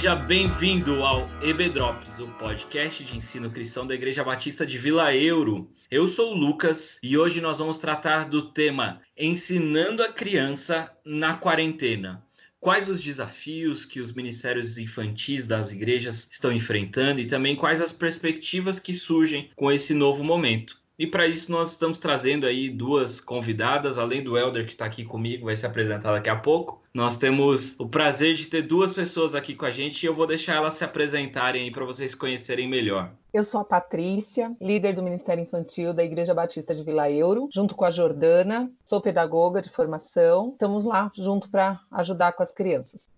Seja 0.00 0.16
bem-vindo 0.16 1.04
ao 1.04 1.28
EB 1.42 1.68
Drops, 1.68 2.20
o 2.20 2.26
podcast 2.38 3.04
de 3.04 3.18
ensino 3.18 3.50
cristão 3.50 3.86
da 3.86 3.94
Igreja 3.94 4.24
Batista 4.24 4.64
de 4.64 4.78
Vila 4.78 5.14
Euro. 5.14 5.70
Eu 5.90 6.08
sou 6.08 6.32
o 6.32 6.34
Lucas 6.34 6.98
e 7.02 7.18
hoje 7.18 7.38
nós 7.42 7.58
vamos 7.58 7.76
tratar 7.76 8.26
do 8.26 8.50
tema 8.50 9.02
Ensinando 9.14 10.02
a 10.02 10.10
Criança 10.10 10.90
na 11.04 11.34
Quarentena. 11.34 12.24
Quais 12.58 12.88
os 12.88 13.02
desafios 13.02 13.84
que 13.84 14.00
os 14.00 14.10
ministérios 14.14 14.78
infantis 14.78 15.46
das 15.46 15.70
igrejas 15.70 16.26
estão 16.32 16.50
enfrentando 16.50 17.20
e 17.20 17.26
também 17.26 17.54
quais 17.54 17.82
as 17.82 17.92
perspectivas 17.92 18.78
que 18.78 18.94
surgem 18.94 19.50
com 19.54 19.70
esse 19.70 19.92
novo 19.92 20.24
momento. 20.24 20.79
E 21.00 21.06
para 21.06 21.26
isso 21.26 21.50
nós 21.50 21.70
estamos 21.70 21.98
trazendo 21.98 22.46
aí 22.46 22.68
duas 22.68 23.22
convidadas, 23.22 23.96
além 23.96 24.22
do 24.22 24.36
Elder 24.36 24.66
que 24.66 24.72
está 24.72 24.84
aqui 24.84 25.02
comigo, 25.02 25.46
vai 25.46 25.56
se 25.56 25.64
apresentar 25.64 26.12
daqui 26.12 26.28
a 26.28 26.36
pouco. 26.36 26.82
Nós 26.92 27.16
temos 27.16 27.74
o 27.80 27.88
prazer 27.88 28.34
de 28.34 28.48
ter 28.48 28.60
duas 28.60 28.92
pessoas 28.92 29.34
aqui 29.34 29.54
com 29.54 29.64
a 29.64 29.70
gente 29.70 30.02
e 30.02 30.06
eu 30.06 30.14
vou 30.14 30.26
deixar 30.26 30.56
elas 30.56 30.74
se 30.74 30.84
apresentarem 30.84 31.62
aí 31.62 31.70
para 31.70 31.86
vocês 31.86 32.14
conhecerem 32.14 32.68
melhor. 32.68 33.10
Eu 33.32 33.42
sou 33.42 33.62
a 33.62 33.64
Patrícia, 33.64 34.54
líder 34.60 34.92
do 34.92 35.02
Ministério 35.02 35.42
Infantil 35.42 35.94
da 35.94 36.04
Igreja 36.04 36.34
Batista 36.34 36.74
de 36.74 36.84
Vila 36.84 37.10
Euro, 37.10 37.48
junto 37.50 37.74
com 37.74 37.86
a 37.86 37.90
Jordana. 37.90 38.70
Sou 38.84 39.00
pedagoga 39.00 39.62
de 39.62 39.70
formação. 39.70 40.50
Estamos 40.52 40.84
lá 40.84 41.10
junto 41.16 41.48
para 41.48 41.80
ajudar 41.92 42.32
com 42.32 42.42
as 42.42 42.52
crianças. 42.52 43.08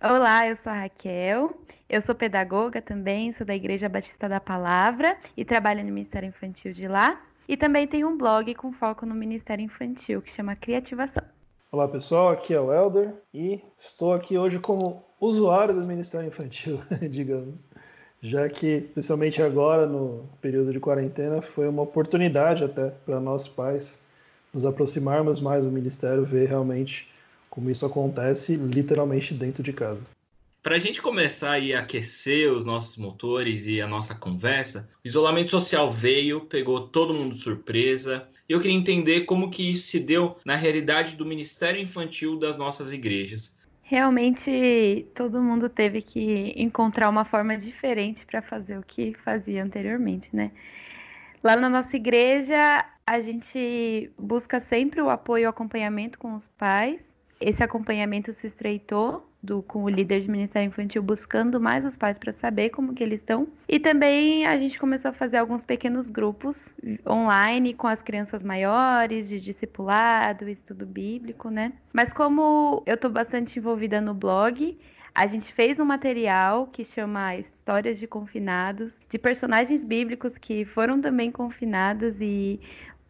Olá, 0.00 0.46
eu 0.46 0.56
sou 0.62 0.70
a 0.70 0.82
Raquel. 0.82 1.52
Eu 1.90 2.00
sou 2.02 2.14
pedagoga 2.14 2.80
também, 2.80 3.34
sou 3.36 3.44
da 3.44 3.52
Igreja 3.56 3.88
Batista 3.88 4.28
da 4.28 4.38
Palavra 4.38 5.16
e 5.36 5.44
trabalho 5.44 5.82
no 5.82 5.90
Ministério 5.90 6.28
Infantil 6.28 6.72
de 6.72 6.86
lá. 6.86 7.20
E 7.48 7.56
também 7.56 7.88
tenho 7.88 8.06
um 8.06 8.16
blog 8.16 8.54
com 8.54 8.72
foco 8.72 9.04
no 9.04 9.12
Ministério 9.12 9.64
Infantil, 9.64 10.22
que 10.22 10.30
chama 10.30 10.54
Criativação. 10.54 11.24
Olá 11.72 11.88
pessoal, 11.88 12.28
aqui 12.28 12.54
é 12.54 12.60
o 12.60 12.72
Elder 12.72 13.12
e 13.34 13.60
estou 13.76 14.14
aqui 14.14 14.38
hoje 14.38 14.60
como 14.60 15.02
usuário 15.20 15.74
do 15.74 15.84
Ministério 15.84 16.28
Infantil, 16.28 16.80
digamos, 17.10 17.68
já 18.22 18.48
que, 18.48 18.66
especialmente 18.76 19.42
agora, 19.42 19.84
no 19.84 20.28
período 20.40 20.72
de 20.72 20.78
quarentena, 20.78 21.42
foi 21.42 21.66
uma 21.66 21.82
oportunidade 21.82 22.62
até 22.62 22.90
para 23.04 23.18
nós 23.18 23.48
pais 23.48 24.06
nos 24.54 24.64
aproximarmos 24.64 25.40
mais 25.40 25.64
do 25.64 25.72
Ministério, 25.72 26.24
ver 26.24 26.46
realmente 26.46 27.12
como 27.50 27.70
isso 27.70 27.86
acontece 27.86 28.56
literalmente 28.56 29.34
dentro 29.34 29.62
de 29.62 29.72
casa. 29.72 30.02
Para 30.62 30.76
a 30.76 30.78
gente 30.78 31.00
começar 31.00 31.54
a 31.54 31.78
aquecer 31.78 32.52
os 32.52 32.66
nossos 32.66 32.96
motores 32.96 33.64
e 33.64 33.80
a 33.80 33.86
nossa 33.86 34.14
conversa, 34.14 34.88
o 35.04 35.08
isolamento 35.08 35.50
social 35.50 35.90
veio, 35.90 36.42
pegou 36.42 36.88
todo 36.88 37.14
mundo 37.14 37.34
de 37.34 37.40
surpresa. 37.40 38.28
Eu 38.48 38.60
queria 38.60 38.76
entender 38.76 39.20
como 39.20 39.50
que 39.50 39.70
isso 39.70 39.88
se 39.88 40.00
deu 40.00 40.36
na 40.44 40.56
realidade 40.56 41.16
do 41.16 41.24
Ministério 41.24 41.80
Infantil 41.80 42.38
das 42.38 42.56
nossas 42.56 42.92
igrejas. 42.92 43.58
Realmente 43.82 45.06
todo 45.14 45.40
mundo 45.40 45.70
teve 45.70 46.02
que 46.02 46.52
encontrar 46.56 47.08
uma 47.08 47.24
forma 47.24 47.56
diferente 47.56 48.26
para 48.26 48.42
fazer 48.42 48.76
o 48.76 48.82
que 48.82 49.14
fazia 49.24 49.64
anteriormente, 49.64 50.28
né? 50.32 50.50
Lá 51.42 51.56
na 51.56 51.70
nossa 51.70 51.96
igreja, 51.96 52.84
a 53.06 53.20
gente 53.20 54.10
busca 54.18 54.62
sempre 54.68 55.00
o 55.00 55.08
apoio 55.08 55.44
e 55.44 55.46
o 55.46 55.48
acompanhamento 55.48 56.18
com 56.18 56.34
os 56.34 56.44
pais. 56.58 57.00
Esse 57.40 57.62
acompanhamento 57.62 58.32
se 58.34 58.48
estreitou 58.48 59.28
do, 59.42 59.62
com 59.62 59.84
o 59.84 59.88
líder 59.88 60.20
de 60.20 60.30
Ministério 60.30 60.66
Infantil 60.66 61.02
buscando 61.02 61.60
mais 61.60 61.84
os 61.84 61.96
pais 61.96 62.18
para 62.18 62.32
saber 62.34 62.70
como 62.70 62.94
que 62.94 63.02
eles 63.02 63.20
estão. 63.20 63.46
E 63.68 63.78
também 63.78 64.46
a 64.46 64.58
gente 64.58 64.78
começou 64.78 65.10
a 65.10 65.14
fazer 65.14 65.36
alguns 65.36 65.62
pequenos 65.62 66.10
grupos 66.10 66.56
online 67.08 67.74
com 67.74 67.86
as 67.86 68.02
crianças 68.02 68.42
maiores, 68.42 69.28
de 69.28 69.40
discipulado, 69.40 70.48
estudo 70.48 70.84
bíblico, 70.84 71.48
né? 71.48 71.72
Mas 71.92 72.12
como 72.12 72.82
eu 72.84 72.94
estou 72.94 73.10
bastante 73.10 73.58
envolvida 73.58 74.00
no 74.00 74.14
blog, 74.14 74.76
a 75.14 75.26
gente 75.26 75.52
fez 75.52 75.78
um 75.78 75.84
material 75.84 76.66
que 76.66 76.84
chama 76.84 77.36
Histórias 77.36 77.98
de 77.98 78.06
Confinados, 78.06 78.92
de 79.10 79.18
personagens 79.18 79.84
bíblicos 79.84 80.36
que 80.38 80.64
foram 80.64 81.00
também 81.00 81.30
confinados 81.30 82.14
e 82.20 82.60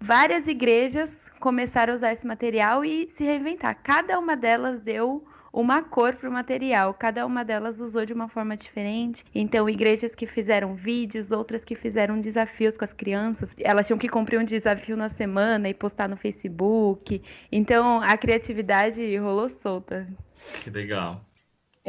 várias 0.00 0.47
igrejas 0.47 1.11
começaram 1.38 1.94
a 1.94 1.97
usar 1.97 2.12
esse 2.12 2.26
material 2.26 2.84
e 2.84 3.09
se 3.16 3.25
reinventar. 3.25 3.78
Cada 3.82 4.19
uma 4.19 4.37
delas 4.37 4.81
deu 4.81 5.25
uma 5.53 5.82
cor 5.82 6.15
para 6.15 6.28
o 6.28 6.32
material. 6.32 6.94
Cada 6.94 7.25
uma 7.26 7.44
delas 7.44 7.78
usou 7.81 8.04
de 8.04 8.12
uma 8.12 8.28
forma 8.28 8.56
diferente. 8.56 9.25
Então, 9.34 9.69
igrejas 9.69 10.15
que 10.15 10.26
fizeram 10.26 10.75
vídeos, 10.75 11.31
outras 11.31 11.65
que 11.65 11.75
fizeram 11.75 12.21
desafios 12.21 12.76
com 12.76 12.84
as 12.84 12.93
crianças. 12.93 13.49
Elas 13.59 13.87
tinham 13.87 13.99
que 13.99 14.09
cumprir 14.09 14.38
um 14.38 14.44
desafio 14.44 14.97
na 14.97 15.10
semana 15.10 15.69
e 15.69 15.75
postar 15.75 16.09
no 16.09 16.16
Facebook. 16.16 17.22
Então, 17.50 18.00
a 18.00 18.16
criatividade 18.16 19.16
rolou 19.16 19.50
solta. 19.62 20.06
Que 20.62 20.70
legal. 20.70 21.28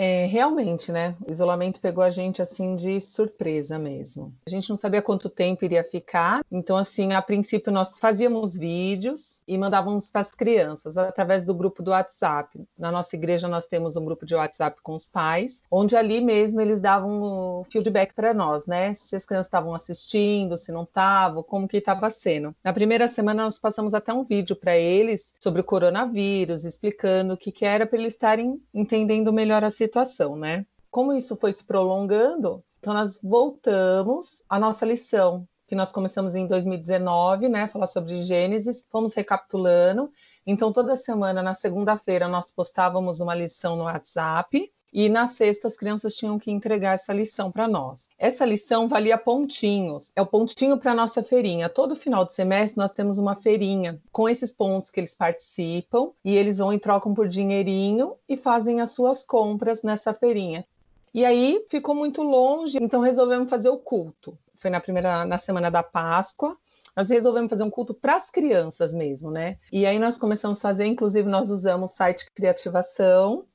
É, 0.01 0.27
realmente, 0.27 0.93
né? 0.93 1.13
O 1.27 1.29
isolamento 1.29 1.81
pegou 1.81 2.01
a 2.01 2.09
gente 2.09 2.41
assim 2.41 2.73
de 2.73 3.01
surpresa 3.01 3.77
mesmo. 3.77 4.33
A 4.47 4.49
gente 4.49 4.69
não 4.69 4.77
sabia 4.77 5.01
quanto 5.01 5.29
tempo 5.29 5.65
iria 5.65 5.83
ficar, 5.83 6.41
então 6.49 6.77
assim, 6.77 7.11
a 7.11 7.21
princípio 7.21 7.69
nós 7.69 7.99
fazíamos 7.99 8.55
vídeos 8.55 9.43
e 9.45 9.57
mandávamos 9.57 10.09
para 10.09 10.21
as 10.21 10.33
crianças 10.33 10.97
através 10.97 11.45
do 11.45 11.53
grupo 11.53 11.83
do 11.83 11.91
WhatsApp. 11.91 12.65
Na 12.77 12.93
nossa 12.93 13.13
igreja 13.13 13.49
nós 13.49 13.67
temos 13.67 13.97
um 13.97 14.05
grupo 14.05 14.25
de 14.25 14.35
WhatsApp 14.35 14.79
com 14.81 14.95
os 14.95 15.05
pais, 15.05 15.63
onde 15.69 15.97
ali 15.97 16.21
mesmo 16.21 16.61
eles 16.61 16.79
davam 16.79 17.65
feedback 17.69 18.13
para 18.13 18.33
nós, 18.33 18.65
né? 18.65 18.93
Se 18.93 19.17
as 19.17 19.25
crianças 19.25 19.47
estavam 19.47 19.75
assistindo, 19.75 20.55
se 20.55 20.71
não 20.71 20.83
estavam, 20.83 21.43
como 21.43 21.67
que 21.67 21.75
estava 21.75 22.09
sendo. 22.09 22.55
Na 22.63 22.71
primeira 22.71 23.09
semana 23.09 23.43
nós 23.43 23.59
passamos 23.59 23.93
até 23.93 24.13
um 24.13 24.23
vídeo 24.23 24.55
para 24.55 24.77
eles 24.77 25.33
sobre 25.41 25.59
o 25.59 25.65
coronavírus, 25.65 26.63
explicando 26.63 27.33
o 27.33 27.37
que, 27.37 27.51
que 27.51 27.65
era 27.65 27.85
para 27.85 27.99
eles 27.99 28.13
estarem 28.13 28.61
entendendo 28.73 29.33
melhor 29.33 29.61
a 29.61 29.69
situação 29.69 29.88
situação, 29.89 30.35
né? 30.35 30.65
Como 30.91 31.13
isso 31.13 31.35
foi 31.35 31.51
se 31.51 31.63
prolongando, 31.65 32.63
então 32.79 32.93
nós 32.93 33.19
voltamos 33.21 34.43
à 34.47 34.57
nossa 34.59 34.85
lição, 34.85 35.47
que 35.67 35.75
nós 35.75 35.91
começamos 35.91 36.33
em 36.35 36.47
2019, 36.47 37.49
né? 37.49 37.67
Falar 37.67 37.87
sobre 37.87 38.17
Gênesis, 38.17 38.85
fomos 38.89 39.13
recapitulando. 39.13 40.11
Então, 40.51 40.73
toda 40.73 40.95
semana, 40.95 41.43
na 41.43 41.53
segunda-feira, 41.53 42.27
nós 42.27 42.49
postávamos 42.51 43.19
uma 43.19 43.35
lição 43.35 43.75
no 43.75 43.83
WhatsApp 43.83 44.73
e 44.91 45.07
na 45.07 45.27
sexta 45.27 45.67
as 45.67 45.77
crianças 45.77 46.15
tinham 46.15 46.39
que 46.39 46.49
entregar 46.49 46.95
essa 46.95 47.13
lição 47.13 47.51
para 47.51 47.67
nós. 47.67 48.09
Essa 48.17 48.45
lição 48.45 48.87
valia 48.87 49.15
pontinhos, 49.15 50.11
é 50.15 50.21
o 50.23 50.25
pontinho 50.25 50.75
para 50.79 50.95
nossa 50.95 51.21
feirinha. 51.21 51.69
Todo 51.69 51.95
final 51.95 52.25
de 52.25 52.33
semestre 52.33 52.79
nós 52.79 52.91
temos 52.91 53.19
uma 53.19 53.35
feirinha 53.35 54.01
com 54.11 54.27
esses 54.27 54.51
pontos 54.51 54.89
que 54.89 54.99
eles 54.99 55.13
participam 55.13 56.09
e 56.25 56.35
eles 56.35 56.57
vão 56.57 56.73
e 56.73 56.79
trocam 56.79 57.13
por 57.13 57.27
dinheirinho 57.27 58.15
e 58.27 58.35
fazem 58.35 58.81
as 58.81 58.89
suas 58.89 59.23
compras 59.23 59.83
nessa 59.83 60.15
feirinha. 60.15 60.65
E 61.13 61.23
aí 61.25 61.63
ficou 61.69 61.93
muito 61.93 62.23
longe, 62.23 62.79
então 62.81 63.01
resolvemos 63.01 63.51
fazer 63.51 63.69
o 63.69 63.77
culto. 63.77 64.35
Foi 64.57 64.71
na 64.71 64.79
primeira 64.79 65.23
na 65.25 65.37
semana 65.37 65.69
da 65.69 65.83
Páscoa 65.83 66.57
nós 66.99 67.09
resolvemos 67.09 67.49
fazer 67.49 67.63
um 67.63 67.69
culto 67.69 67.93
para 67.93 68.17
as 68.17 68.29
crianças 68.29 68.93
mesmo, 68.93 69.31
né? 69.31 69.57
E 69.71 69.85
aí 69.85 69.97
nós 69.97 70.17
começamos 70.17 70.57
a 70.57 70.61
fazer, 70.61 70.85
inclusive 70.85 71.29
nós 71.29 71.49
usamos 71.49 71.91
o 71.91 71.95
site 71.95 72.25
Criativação 72.35 73.47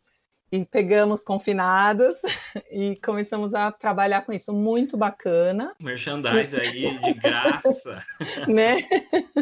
e 0.50 0.64
pegamos 0.64 1.22
confinados 1.22 2.14
e 2.72 2.96
começamos 3.04 3.52
a 3.52 3.70
trabalhar 3.70 4.22
com 4.22 4.32
isso. 4.32 4.50
Muito 4.50 4.96
bacana. 4.96 5.74
Merchandise 5.78 6.56
aí 6.56 6.98
de 6.98 7.12
graça. 7.20 8.02
né? 8.48 8.78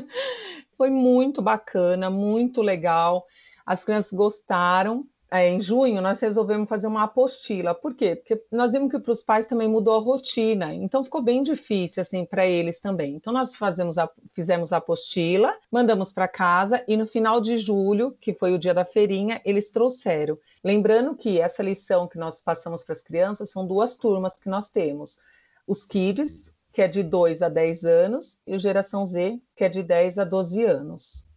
Foi 0.77 0.91
muito 0.91 1.41
bacana, 1.41 2.11
muito 2.11 2.61
legal. 2.61 3.25
As 3.65 3.85
crianças 3.85 4.11
gostaram 4.11 5.07
é, 5.33 5.49
em 5.49 5.59
junho, 5.59 6.03
nós 6.03 6.21
resolvemos 6.21 6.69
fazer 6.69 6.87
uma 6.87 7.05
apostila. 7.05 7.75
Por 7.75 7.95
quê? 7.95 8.17
Porque 8.17 8.45
nós 8.53 8.73
vimos 8.73 8.91
que 8.91 8.99
para 8.99 9.13
os 9.13 9.25
pais 9.25 9.47
também 9.47 9.67
mudou 9.67 9.95
a 9.95 9.99
rotina, 9.99 10.75
então 10.75 11.03
ficou 11.03 11.23
bem 11.23 11.43
difícil 11.43 12.03
assim 12.03 12.27
para 12.27 12.47
eles 12.47 12.79
também. 12.79 13.15
Então 13.15 13.33
nós 13.33 13.57
fazemos 13.57 13.97
a, 13.97 14.11
fizemos 14.35 14.75
a 14.75 14.77
apostila, 14.77 15.57
mandamos 15.71 16.13
para 16.13 16.29
casa 16.29 16.85
e 16.87 16.99
no 16.99 17.07
final 17.07 17.41
de 17.41 17.57
julho, 17.57 18.15
que 18.21 18.35
foi 18.35 18.53
o 18.53 18.59
dia 18.59 18.75
da 18.75 18.85
feirinha, 18.85 19.41
eles 19.43 19.71
trouxeram. 19.71 20.39
Lembrando 20.63 21.17
que 21.17 21.41
essa 21.41 21.63
lição 21.63 22.07
que 22.07 22.19
nós 22.19 22.43
passamos 22.43 22.85
para 22.85 22.93
as 22.93 23.03
crianças 23.03 23.51
são 23.51 23.67
duas 23.67 23.97
turmas 23.97 24.39
que 24.39 24.51
nós 24.51 24.69
temos. 24.69 25.19
Os 25.67 25.87
kids, 25.87 26.55
que 26.71 26.83
é 26.83 26.89
de 26.89 27.03
2 27.03 27.41
a 27.41 27.49
10 27.49 27.85
anos, 27.87 28.39
e 28.47 28.55
o 28.55 28.59
geração 28.59 29.07
Z, 29.07 29.41
que 29.57 29.65
é 29.65 29.71
de 29.71 29.83
10 29.83 30.19
a 30.19 30.25
12 30.25 30.63
anos 30.63 31.32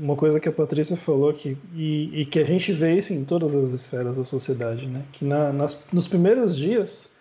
uma 0.00 0.16
coisa 0.16 0.40
que 0.40 0.48
a 0.48 0.52
Patrícia 0.52 0.96
falou 0.96 1.32
que, 1.34 1.58
e, 1.74 2.22
e, 2.22 2.24
que 2.24 2.38
a 2.38 2.44
gente 2.44 2.72
vê 2.72 2.96
isso 2.96 3.12
em 3.12 3.22
todas 3.22 3.54
as 3.54 3.70
esferas 3.72 4.16
da 4.16 4.24
sociedade, 4.24 4.86
né? 4.86 5.04
Que 5.12 5.26
na, 5.26 5.52
nas, 5.52 5.86
nos 5.92 6.08
primeiros 6.08 6.56
dias 6.56 7.12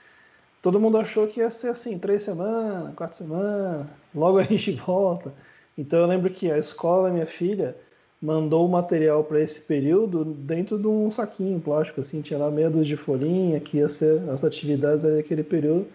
todo 0.62 0.80
mundo 0.80 0.98
achou 0.98 1.28
que 1.28 1.42
ia 1.42 1.52
ser 1.52 1.70
assim, 1.70 2.00
três 2.00 2.24
semanas, 2.24 2.96
quatro 2.96 3.18
semanas, 3.18 3.86
logo 4.16 4.40
a 4.40 4.44
gente 4.44 4.72
volta. 4.88 5.34
Então 5.78 6.00
eu 6.00 6.08
lembro 6.08 6.30
que 6.30 6.50
a 6.50 6.58
escola, 6.58 7.12
minha 7.12 7.26
filha, 7.26 7.76
mandou 8.22 8.66
o 8.66 8.72
material 8.72 9.26
para 9.26 9.42
esse 9.42 9.62
período 9.62 10.24
dentro 10.24 10.80
de 10.80 10.88
um 10.88 11.12
saquinho 11.12 11.60
plástico, 11.60 12.00
assim, 12.00 12.22
tinha 12.22 12.40
lá 12.40 12.50
meia 12.50 12.70
dúzia 12.70 12.96
de 12.96 12.98
folhinha, 12.98 13.60
que 13.60 13.78
ia 13.78 13.90
ser 13.90 14.22
as 14.30 14.44
atividades 14.44 15.04
daquele 15.04 15.44
período. 15.44 15.86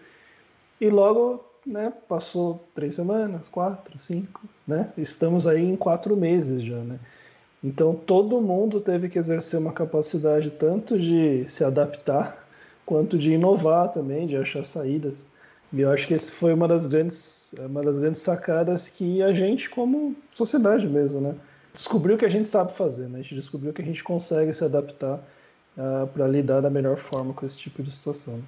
E 0.78 0.90
logo 0.90 1.42
né, 1.66 1.93
passou 2.08 2.66
três 2.75 2.94
semanas, 2.94 3.49
quatro, 3.49 3.99
cinco, 3.99 4.43
né? 4.66 4.93
Estamos 4.96 5.46
aí 5.46 5.64
em 5.64 5.76
quatro 5.76 6.16
meses 6.16 6.62
já, 6.62 6.78
né? 6.78 6.99
Então 7.62 7.94
todo 7.94 8.40
mundo 8.40 8.81
teve 8.81 9.08
que 9.08 9.19
exercer 9.19 9.58
uma 9.58 9.72
capacidade 9.72 10.50
tanto 10.50 10.99
de 10.99 11.49
se 11.49 11.64
adaptar 11.64 12.46
quanto 12.84 13.16
de 13.16 13.32
inovar 13.32 13.90
também, 13.90 14.26
de 14.26 14.37
achar 14.37 14.64
saídas. 14.64 15.26
E 15.72 15.81
eu 15.81 15.90
acho 15.90 16.06
que 16.06 16.14
esse 16.14 16.31
foi 16.31 16.52
uma 16.52 16.69
das 16.69 16.87
grandes, 16.87 17.55
uma 17.58 17.82
das 17.82 17.99
grandes 17.99 18.20
sacadas 18.20 18.87
que 18.88 19.22
a 19.22 19.32
gente, 19.32 19.70
como 19.70 20.14
sociedade 20.31 20.87
mesmo, 20.87 21.20
né, 21.20 21.34
descobriu 21.72 22.17
que 22.17 22.25
a 22.25 22.28
gente 22.28 22.49
sabe 22.49 22.72
fazer, 22.72 23.08
né? 23.08 23.19
A 23.19 23.22
gente 23.22 23.34
descobriu 23.34 23.72
que 23.72 23.82
a 23.82 23.84
gente 23.84 24.05
consegue 24.05 24.52
se 24.55 24.64
adaptar 24.64 25.19
uh, 25.76 26.06
para 26.06 26.28
lidar 26.28 26.60
da 26.60 26.70
melhor 26.70 26.96
forma 26.96 27.32
com 27.32 27.44
esse 27.44 27.58
tipo 27.58 27.82
de 27.82 27.90
situação. 27.90 28.40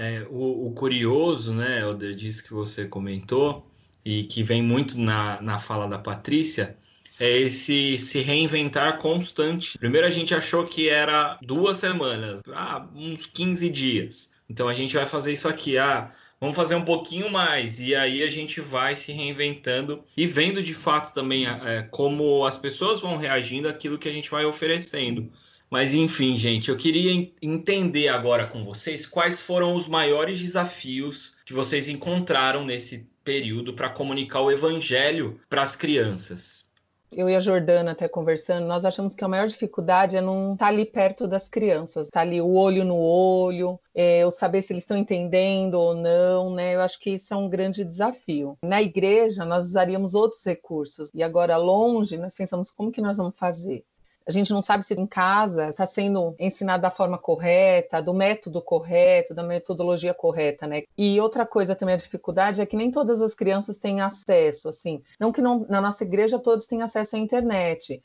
É, 0.00 0.24
o, 0.30 0.68
o 0.68 0.72
curioso, 0.72 1.52
né, 1.52 1.80
Elder, 1.80 2.14
disso 2.14 2.44
que 2.44 2.52
você 2.52 2.86
comentou, 2.86 3.68
e 4.04 4.22
que 4.22 4.44
vem 4.44 4.62
muito 4.62 4.98
na, 4.98 5.42
na 5.42 5.58
fala 5.58 5.88
da 5.88 5.98
Patrícia, 5.98 6.76
é 7.18 7.36
esse 7.36 7.98
se 7.98 8.20
reinventar 8.20 8.98
constante. 8.98 9.76
Primeiro 9.76 10.06
a 10.06 10.10
gente 10.10 10.32
achou 10.32 10.66
que 10.66 10.88
era 10.88 11.36
duas 11.42 11.78
semanas, 11.78 12.40
ah, 12.54 12.86
uns 12.94 13.26
15 13.26 13.68
dias. 13.68 14.32
Então 14.48 14.68
a 14.68 14.72
gente 14.72 14.94
vai 14.94 15.04
fazer 15.04 15.32
isso 15.32 15.48
aqui, 15.48 15.76
ah, 15.76 16.10
vamos 16.40 16.54
fazer 16.54 16.76
um 16.76 16.84
pouquinho 16.84 17.28
mais. 17.28 17.80
E 17.80 17.92
aí 17.94 18.22
a 18.22 18.30
gente 18.30 18.60
vai 18.60 18.94
se 18.94 19.10
reinventando 19.10 20.04
e 20.16 20.28
vendo 20.28 20.62
de 20.62 20.74
fato 20.74 21.12
também 21.12 21.46
é, 21.46 21.82
como 21.90 22.46
as 22.46 22.56
pessoas 22.56 23.00
vão 23.00 23.16
reagindo 23.16 23.68
àquilo 23.68 23.98
que 23.98 24.08
a 24.08 24.12
gente 24.12 24.30
vai 24.30 24.44
oferecendo. 24.44 25.28
Mas 25.70 25.92
enfim, 25.94 26.38
gente, 26.38 26.70
eu 26.70 26.76
queria 26.76 27.30
entender 27.42 28.08
agora 28.08 28.46
com 28.46 28.64
vocês 28.64 29.06
quais 29.06 29.42
foram 29.42 29.74
os 29.74 29.86
maiores 29.86 30.38
desafios 30.38 31.36
que 31.44 31.52
vocês 31.52 31.88
encontraram 31.88 32.64
nesse 32.64 33.06
período 33.22 33.74
para 33.74 33.90
comunicar 33.90 34.40
o 34.40 34.50
evangelho 34.50 35.38
para 35.48 35.62
as 35.62 35.76
crianças 35.76 36.68
eu 37.10 37.28
e 37.28 37.34
a 37.34 37.40
Jordana 37.40 37.92
até 37.92 38.08
conversando, 38.08 38.66
nós 38.66 38.84
achamos 38.84 39.14
que 39.14 39.24
a 39.24 39.28
maior 39.28 39.48
dificuldade 39.48 40.16
é 40.16 40.20
não 40.20 40.52
estar 40.52 40.66
tá 40.66 40.72
ali 40.72 40.84
perto 40.84 41.26
das 41.26 41.48
crianças, 41.48 42.06
estar 42.06 42.20
tá 42.20 42.26
ali 42.26 42.40
o 42.40 42.52
olho 42.52 42.84
no 42.84 42.98
olho, 42.98 43.80
é, 43.94 44.20
eu 44.20 44.30
saber 44.30 44.62
se 44.62 44.72
eles 44.72 44.82
estão 44.82 44.96
entendendo 44.96 45.74
ou 45.74 45.94
não, 45.94 46.54
né? 46.54 46.74
Eu 46.74 46.82
acho 46.82 46.98
que 47.00 47.10
isso 47.10 47.32
é 47.32 47.36
um 47.36 47.48
grande 47.48 47.84
desafio. 47.84 48.58
Na 48.62 48.82
igreja, 48.82 49.44
nós 49.44 49.64
usaríamos 49.64 50.14
outros 50.14 50.44
recursos, 50.44 51.10
e 51.14 51.22
agora 51.22 51.56
longe, 51.56 52.16
nós 52.18 52.34
pensamos 52.34 52.70
como 52.70 52.92
que 52.92 53.00
nós 53.00 53.16
vamos 53.16 53.38
fazer? 53.38 53.84
A 54.28 54.30
gente 54.30 54.52
não 54.52 54.60
sabe 54.60 54.84
se 54.84 54.92
em 54.92 55.06
casa 55.06 55.70
está 55.70 55.86
sendo 55.86 56.34
ensinado 56.38 56.82
da 56.82 56.90
forma 56.90 57.16
correta, 57.16 58.02
do 58.02 58.12
método 58.12 58.60
correto, 58.60 59.32
da 59.32 59.42
metodologia 59.42 60.12
correta, 60.12 60.66
né? 60.66 60.82
E 60.98 61.18
outra 61.18 61.46
coisa 61.46 61.74
também 61.74 61.94
a 61.94 61.98
dificuldade 61.98 62.60
é 62.60 62.66
que 62.66 62.76
nem 62.76 62.90
todas 62.90 63.22
as 63.22 63.34
crianças 63.34 63.78
têm 63.78 64.02
acesso, 64.02 64.68
assim, 64.68 65.02
não 65.18 65.32
que 65.32 65.40
não, 65.40 65.66
na 65.70 65.80
nossa 65.80 66.04
igreja 66.04 66.38
todos 66.38 66.66
têm 66.66 66.82
acesso 66.82 67.16
à 67.16 67.18
internet, 67.18 68.02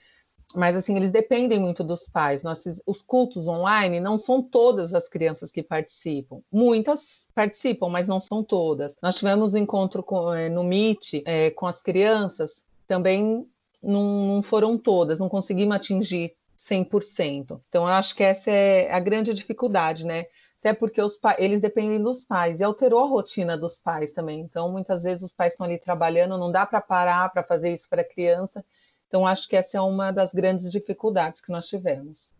mas 0.55 0.77
assim 0.77 0.95
eles 0.95 1.11
dependem 1.11 1.59
muito 1.59 1.83
dos 1.83 2.07
pais. 2.07 2.41
Nossos, 2.41 2.81
os 2.85 3.01
cultos 3.01 3.49
online 3.49 3.99
não 3.99 4.17
são 4.17 4.41
todas 4.41 4.93
as 4.93 5.09
crianças 5.09 5.51
que 5.51 5.61
participam. 5.61 6.39
Muitas 6.49 7.27
participam, 7.35 7.89
mas 7.89 8.07
não 8.07 8.21
são 8.21 8.41
todas. 8.41 8.95
Nós 9.01 9.17
tivemos 9.17 9.53
um 9.53 9.57
encontro 9.57 10.01
com, 10.01 10.33
é, 10.33 10.47
no 10.47 10.63
Meet 10.63 11.21
é, 11.25 11.49
com 11.49 11.65
as 11.67 11.81
crianças. 11.81 12.63
Também 12.87 13.45
não, 13.83 14.25
não 14.27 14.41
foram 14.41 14.77
todas, 14.77 15.19
não 15.19 15.29
conseguimos 15.29 15.75
atingir 15.75 16.33
100%. 16.57 17.61
Então, 17.67 17.83
eu 17.83 17.93
acho 17.93 18.15
que 18.15 18.23
essa 18.23 18.49
é 18.49 18.91
a 18.91 18.99
grande 18.99 19.33
dificuldade, 19.33 20.05
né? 20.05 20.25
Até 20.59 20.73
porque 20.73 21.01
os 21.01 21.19
eles 21.37 21.59
dependem 21.59 22.01
dos 22.01 22.23
pais 22.23 22.61
e 22.61 22.63
alterou 22.63 23.03
a 23.03 23.07
rotina 23.07 23.57
dos 23.57 23.77
pais 23.79 24.13
também. 24.13 24.39
Então, 24.39 24.71
muitas 24.71 25.03
vezes 25.03 25.23
os 25.23 25.33
pais 25.33 25.53
estão 25.53 25.65
ali 25.65 25.77
trabalhando, 25.77 26.37
não 26.37 26.49
dá 26.49 26.65
para 26.65 26.79
parar 26.79 27.29
para 27.29 27.43
fazer 27.43 27.73
isso 27.73 27.89
para 27.89 28.01
a 28.01 28.07
criança. 28.07 28.63
Então, 29.07 29.27
acho 29.27 29.47
que 29.47 29.57
essa 29.57 29.77
é 29.77 29.81
uma 29.81 30.11
das 30.11 30.33
grandes 30.33 30.71
dificuldades 30.71 31.41
que 31.41 31.51
nós 31.51 31.67
tivemos. 31.67 32.33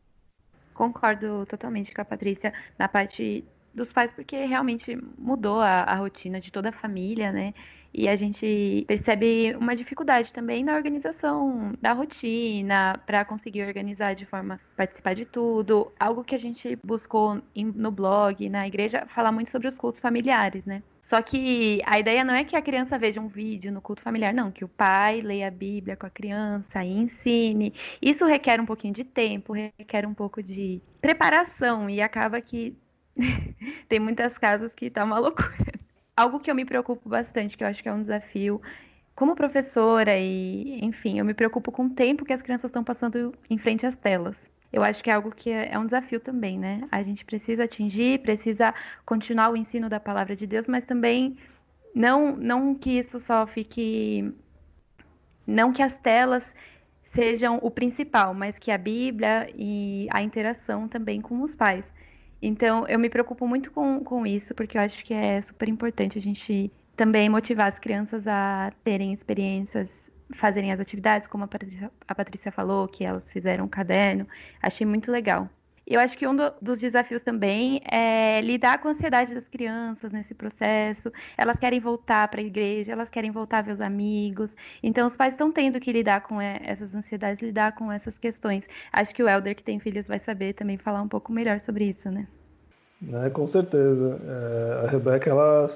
Concordo 0.74 1.46
totalmente 1.46 1.94
com 1.94 2.02
a 2.02 2.06
Patrícia 2.06 2.54
na 2.80 2.88
parte 2.88 3.44
dos 3.74 3.92
pais, 3.92 4.12
porque 4.16 4.46
realmente 4.46 4.96
mudou 5.18 5.60
a, 5.60 5.82
a 5.82 5.96
rotina 5.96 6.40
de 6.40 6.52
toda 6.52 6.70
a 6.70 6.74
família, 6.74 7.32
né? 7.32 7.54
E 7.94 8.10
a 8.10 8.16
gente 8.16 8.84
percebe 8.88 9.56
uma 9.56 9.76
dificuldade 9.76 10.34
também 10.34 10.64
na 10.64 10.76
organização 10.76 11.74
da 11.80 11.94
rotina, 11.94 13.00
para 13.06 13.24
conseguir 13.24 13.64
organizar 13.64 14.16
de 14.16 14.26
forma 14.26 14.60
participar 14.76 15.14
de 15.14 15.26
tudo. 15.26 15.92
Algo 16.00 16.24
que 16.24 16.34
a 16.34 16.40
gente 16.40 16.76
buscou 16.84 17.40
no 17.56 17.92
blog, 17.92 18.50
na 18.50 18.68
igreja, 18.68 19.06
falar 19.14 19.32
muito 19.32 19.52
sobre 19.52 19.68
os 19.68 19.78
cultos 19.78 20.02
familiares, 20.02 20.66
né? 20.66 20.82
Só 21.10 21.22
que 21.22 21.80
a 21.86 22.00
ideia 22.00 22.24
não 22.24 22.34
é 22.34 22.44
que 22.44 22.56
a 22.56 22.62
criança 22.62 22.98
veja 22.98 23.22
um 23.22 23.28
vídeo 23.28 23.72
no 23.72 23.82
culto 23.82 24.02
familiar, 24.02 24.34
não, 24.34 24.52
que 24.52 24.66
o 24.66 24.68
pai 24.68 25.22
leia 25.22 25.48
a 25.48 25.52
Bíblia 25.52 25.96
com 25.96 26.08
a 26.08 26.10
criança 26.10 26.84
e 26.84 26.92
ensine. 26.92 27.72
Isso 28.02 28.26
requer 28.26 28.60
um 28.60 28.66
pouquinho 28.66 28.96
de 28.96 29.04
tempo, 29.04 29.54
requer 29.54 30.08
um 30.08 30.14
pouco 30.14 30.42
de 30.42 30.82
preparação 31.00 31.88
e 31.88 32.02
acaba 32.02 32.42
que 32.42 32.76
tem 33.88 34.00
muitas 34.00 34.36
casas 34.40 34.74
que 34.74 34.90
tá 34.90 35.04
uma 35.04 35.20
loucura 35.20 35.73
algo 36.16 36.40
que 36.40 36.50
eu 36.50 36.56
me 36.56 36.66
preocupo 36.66 37.08
bastante, 37.10 37.58
que 37.58 37.64
eu 37.64 37.68
acho 37.68 37.82
que 37.82 37.90
é 37.90 37.94
um 37.94 38.02
desafio, 38.02 38.62
como 39.16 39.36
professora 39.36 40.18
e, 40.18 40.84
enfim, 40.84 41.20
eu 41.20 41.26
me 41.26 41.34
preocupo 41.34 41.72
com 41.72 41.86
o 41.86 41.90
tempo 41.90 42.26
que 42.26 42.34
as 42.34 42.42
crianças 42.42 42.70
estão 42.70 42.84
passando 42.84 43.34
em 43.50 43.58
frente 43.58 43.86
às 43.86 43.96
telas. 43.98 44.36
Eu 44.72 44.84
acho 44.84 45.04
que 45.04 45.10
é 45.10 45.14
algo 45.14 45.30
que 45.32 45.52
é, 45.52 45.72
é 45.72 45.78
um 45.78 45.86
desafio 45.86 46.20
também, 46.20 46.58
né? 46.58 46.82
A 46.92 47.04
gente 47.04 47.24
precisa 47.24 47.66
atingir, 47.66 48.22
precisa 48.22 48.74
continuar 49.06 49.52
o 49.52 49.58
ensino 49.58 49.88
da 49.88 50.00
palavra 50.00 50.36
de 50.36 50.48
Deus, 50.48 50.66
mas 50.68 50.84
também 50.86 51.38
não, 51.94 52.36
não 52.36 52.74
que 52.74 52.98
isso 53.00 53.22
só 53.28 53.46
fique. 53.46 54.34
Não 55.46 55.72
que 55.72 55.84
as 55.84 55.94
telas 56.02 56.44
sejam 57.14 57.60
o 57.62 57.70
principal, 57.70 58.34
mas 58.34 58.58
que 58.58 58.72
a 58.72 58.78
Bíblia 58.78 59.48
e 59.56 60.08
a 60.10 60.24
interação 60.24 60.88
também 60.88 61.22
com 61.22 61.42
os 61.44 61.54
pais. 61.54 61.86
Então, 62.46 62.86
eu 62.90 63.00
me 63.00 63.10
preocupo 63.10 63.48
muito 63.48 63.72
com, 63.72 64.04
com 64.04 64.28
isso, 64.28 64.54
porque 64.54 64.78
eu 64.78 64.82
acho 64.82 65.02
que 65.06 65.14
é 65.14 65.42
super 65.44 65.70
importante 65.70 66.18
a 66.18 66.22
gente 66.22 66.70
também 66.94 67.30
motivar 67.30 67.72
as 67.72 67.80
crianças 67.80 68.28
a 68.28 68.74
terem 68.84 69.14
experiências, 69.14 69.88
fazerem 70.36 70.74
as 70.74 70.80
atividades, 70.80 71.26
como 71.26 71.46
a 71.46 71.48
Patrícia, 71.48 71.90
a 72.06 72.14
Patrícia 72.14 72.52
falou, 72.52 72.86
que 72.90 73.06
elas 73.06 73.24
fizeram 73.32 73.64
um 73.64 73.70
caderno. 73.70 74.28
Achei 74.62 74.86
muito 74.86 75.10
legal. 75.10 75.50
Eu 75.88 76.02
acho 76.02 76.18
que 76.18 76.28
um 76.28 76.36
do, 76.36 76.52
dos 76.62 76.80
desafios 76.82 77.22
também 77.22 77.82
é 77.90 78.42
lidar 78.42 78.78
com 78.80 78.90
a 78.90 78.92
ansiedade 78.92 79.34
das 79.34 79.48
crianças 79.48 80.12
nesse 80.12 80.34
processo. 80.34 81.12
Elas 81.38 81.58
querem 81.58 81.80
voltar 81.80 82.28
para 82.28 82.42
a 82.42 82.44
igreja, 82.44 82.92
elas 82.92 83.10
querem 83.10 83.32
voltar 83.32 83.60
a 83.60 83.62
ver 83.62 83.74
os 83.74 83.82
amigos. 83.82 84.50
Então, 84.82 85.08
os 85.08 85.16
pais 85.16 85.34
estão 85.34 85.52
tendo 85.52 85.80
que 85.80 85.94
lidar 85.94 86.22
com 86.22 86.42
essas 86.42 86.94
ansiedades, 86.94 87.42
lidar 87.42 87.74
com 87.76 87.90
essas 87.92 88.18
questões. 88.18 88.66
Acho 88.92 89.14
que 89.14 89.24
o 89.24 89.30
Elder, 89.30 89.56
que 89.56 89.64
tem 89.64 89.80
filhos, 89.80 90.08
vai 90.08 90.20
saber 90.20 90.54
também 90.54 90.78
falar 90.78 91.02
um 91.02 91.08
pouco 91.08 91.32
melhor 91.32 91.62
sobre 91.62 91.86
isso, 91.86 92.10
né? 92.12 92.28
É, 93.12 93.30
com 93.30 93.46
certeza. 93.46 94.20
É, 94.26 94.86
a 94.86 94.90
Rebeca 94.90 95.30
ela 95.30 95.68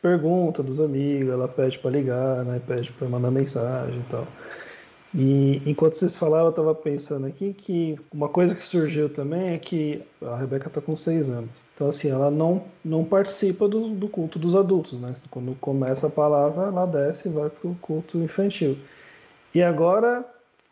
pergunta 0.00 0.62
dos 0.62 0.78
amigos, 0.78 1.32
ela 1.32 1.48
pede 1.48 1.78
para 1.78 1.90
ligar, 1.90 2.44
né, 2.44 2.60
pede 2.64 2.92
para 2.92 3.08
mandar 3.08 3.30
mensagem 3.30 4.00
e 4.00 4.04
tal. 4.04 4.26
E 5.14 5.62
enquanto 5.64 5.94
vocês 5.94 6.16
falavam, 6.16 6.46
eu 6.46 6.50
estava 6.50 6.74
pensando 6.74 7.26
aqui 7.26 7.54
que 7.54 7.98
uma 8.12 8.28
coisa 8.28 8.54
que 8.54 8.60
surgiu 8.60 9.08
também 9.08 9.54
é 9.54 9.58
que 9.58 10.02
a 10.20 10.36
Rebeca 10.36 10.68
está 10.68 10.80
com 10.80 10.94
seis 10.94 11.28
anos. 11.30 11.64
Então, 11.74 11.88
assim, 11.88 12.10
ela 12.10 12.30
não, 12.30 12.64
não 12.84 13.02
participa 13.04 13.66
do, 13.66 13.88
do 13.90 14.08
culto 14.08 14.38
dos 14.38 14.54
adultos, 14.54 15.00
né? 15.00 15.14
Quando 15.30 15.54
começa 15.54 16.08
a 16.08 16.10
palavra, 16.10 16.66
ela 16.66 16.84
desce 16.86 17.28
e 17.28 17.32
vai 17.32 17.48
para 17.48 17.70
o 17.70 17.74
culto 17.76 18.18
infantil. 18.18 18.76
E 19.54 19.62
agora 19.62 20.24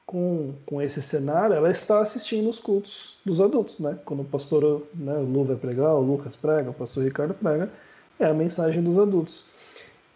com, 0.06 0.54
com 0.66 0.82
esse 0.82 1.00
cenário, 1.00 1.54
ela 1.56 1.70
está 1.70 2.00
assistindo 2.00 2.48
os 2.48 2.58
cultos 2.58 3.18
dos 3.24 3.40
adultos, 3.40 3.80
né? 3.80 3.98
Quando 4.04 4.20
o 4.20 4.24
pastor, 4.24 4.86
né, 4.94 5.14
Lu 5.14 5.44
vai 5.44 5.56
pregar, 5.56 5.94
o 5.94 6.00
Lucas 6.00 6.36
prega, 6.36 6.70
o 6.70 6.74
pastor 6.74 7.04
Ricardo 7.04 7.34
prega, 7.34 7.70
é 8.18 8.26
a 8.26 8.34
mensagem 8.34 8.82
dos 8.82 8.98
adultos. 8.98 9.46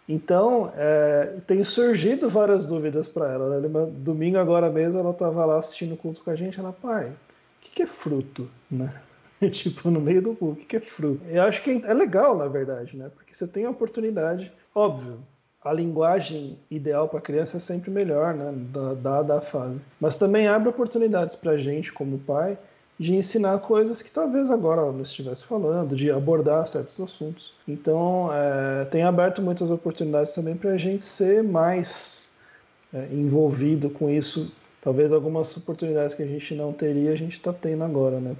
Então, 0.07 0.71
é, 0.75 1.37
tem 1.45 1.63
surgido 1.63 2.29
várias 2.29 2.65
dúvidas 2.65 3.07
para 3.07 3.31
ela. 3.31 3.59
Né? 3.59 3.91
Domingo 3.97 4.37
agora 4.37 4.69
mesmo, 4.69 4.99
ela 4.99 5.11
estava 5.11 5.45
lá 5.45 5.59
assistindo 5.59 5.93
o 5.93 5.97
culto 5.97 6.21
com 6.21 6.31
a 6.31 6.35
gente, 6.35 6.59
ela, 6.59 6.73
pai, 6.73 7.09
o 7.09 7.61
que, 7.61 7.71
que 7.71 7.81
é 7.83 7.87
fruto, 7.87 8.49
né? 8.69 8.93
tipo, 9.51 9.89
no 9.89 10.01
meio 10.01 10.21
do 10.21 10.35
culto, 10.35 10.53
o 10.53 10.55
que, 10.55 10.65
que 10.65 10.77
é 10.77 10.81
fruto? 10.81 11.21
Eu 11.27 11.43
acho 11.43 11.63
que 11.63 11.81
é 11.85 11.93
legal, 11.93 12.37
na 12.37 12.47
verdade, 12.47 12.97
né? 12.97 13.09
Porque 13.15 13.33
você 13.33 13.47
tem 13.47 13.65
a 13.65 13.69
oportunidade, 13.69 14.51
óbvio, 14.73 15.19
a 15.63 15.73
linguagem 15.73 16.57
ideal 16.71 17.07
para 17.09 17.19
a 17.19 17.21
criança 17.21 17.57
é 17.57 17.59
sempre 17.59 17.91
melhor, 17.91 18.33
né, 18.33 18.53
dada 19.01 19.37
a 19.37 19.41
fase. 19.41 19.83
Mas 19.99 20.15
também 20.15 20.47
abre 20.47 20.69
oportunidades 20.69 21.35
para 21.35 21.51
a 21.51 21.57
gente, 21.57 21.91
como 21.91 22.17
pai, 22.19 22.57
de 22.97 23.15
ensinar 23.15 23.59
coisas 23.59 24.01
que 24.01 24.11
talvez 24.11 24.51
agora 24.51 24.81
ela 24.81 24.91
não 24.91 25.01
estivesse 25.01 25.45
falando, 25.45 25.95
de 25.95 26.11
abordar 26.11 26.67
certos 26.67 26.99
assuntos. 26.99 27.53
Então, 27.67 28.29
é, 28.33 28.85
tem 28.85 29.03
aberto 29.03 29.41
muitas 29.41 29.69
oportunidades 29.71 30.33
também 30.33 30.55
para 30.55 30.71
a 30.71 30.77
gente 30.77 31.05
ser 31.05 31.43
mais 31.43 32.33
é, 32.93 33.07
envolvido 33.11 33.89
com 33.89 34.09
isso. 34.09 34.53
Talvez 34.81 35.11
algumas 35.11 35.55
oportunidades 35.57 36.15
que 36.15 36.23
a 36.23 36.27
gente 36.27 36.55
não 36.55 36.73
teria, 36.73 37.11
a 37.11 37.15
gente 37.15 37.33
está 37.33 37.53
tendo 37.53 37.83
agora, 37.83 38.19
né? 38.19 38.35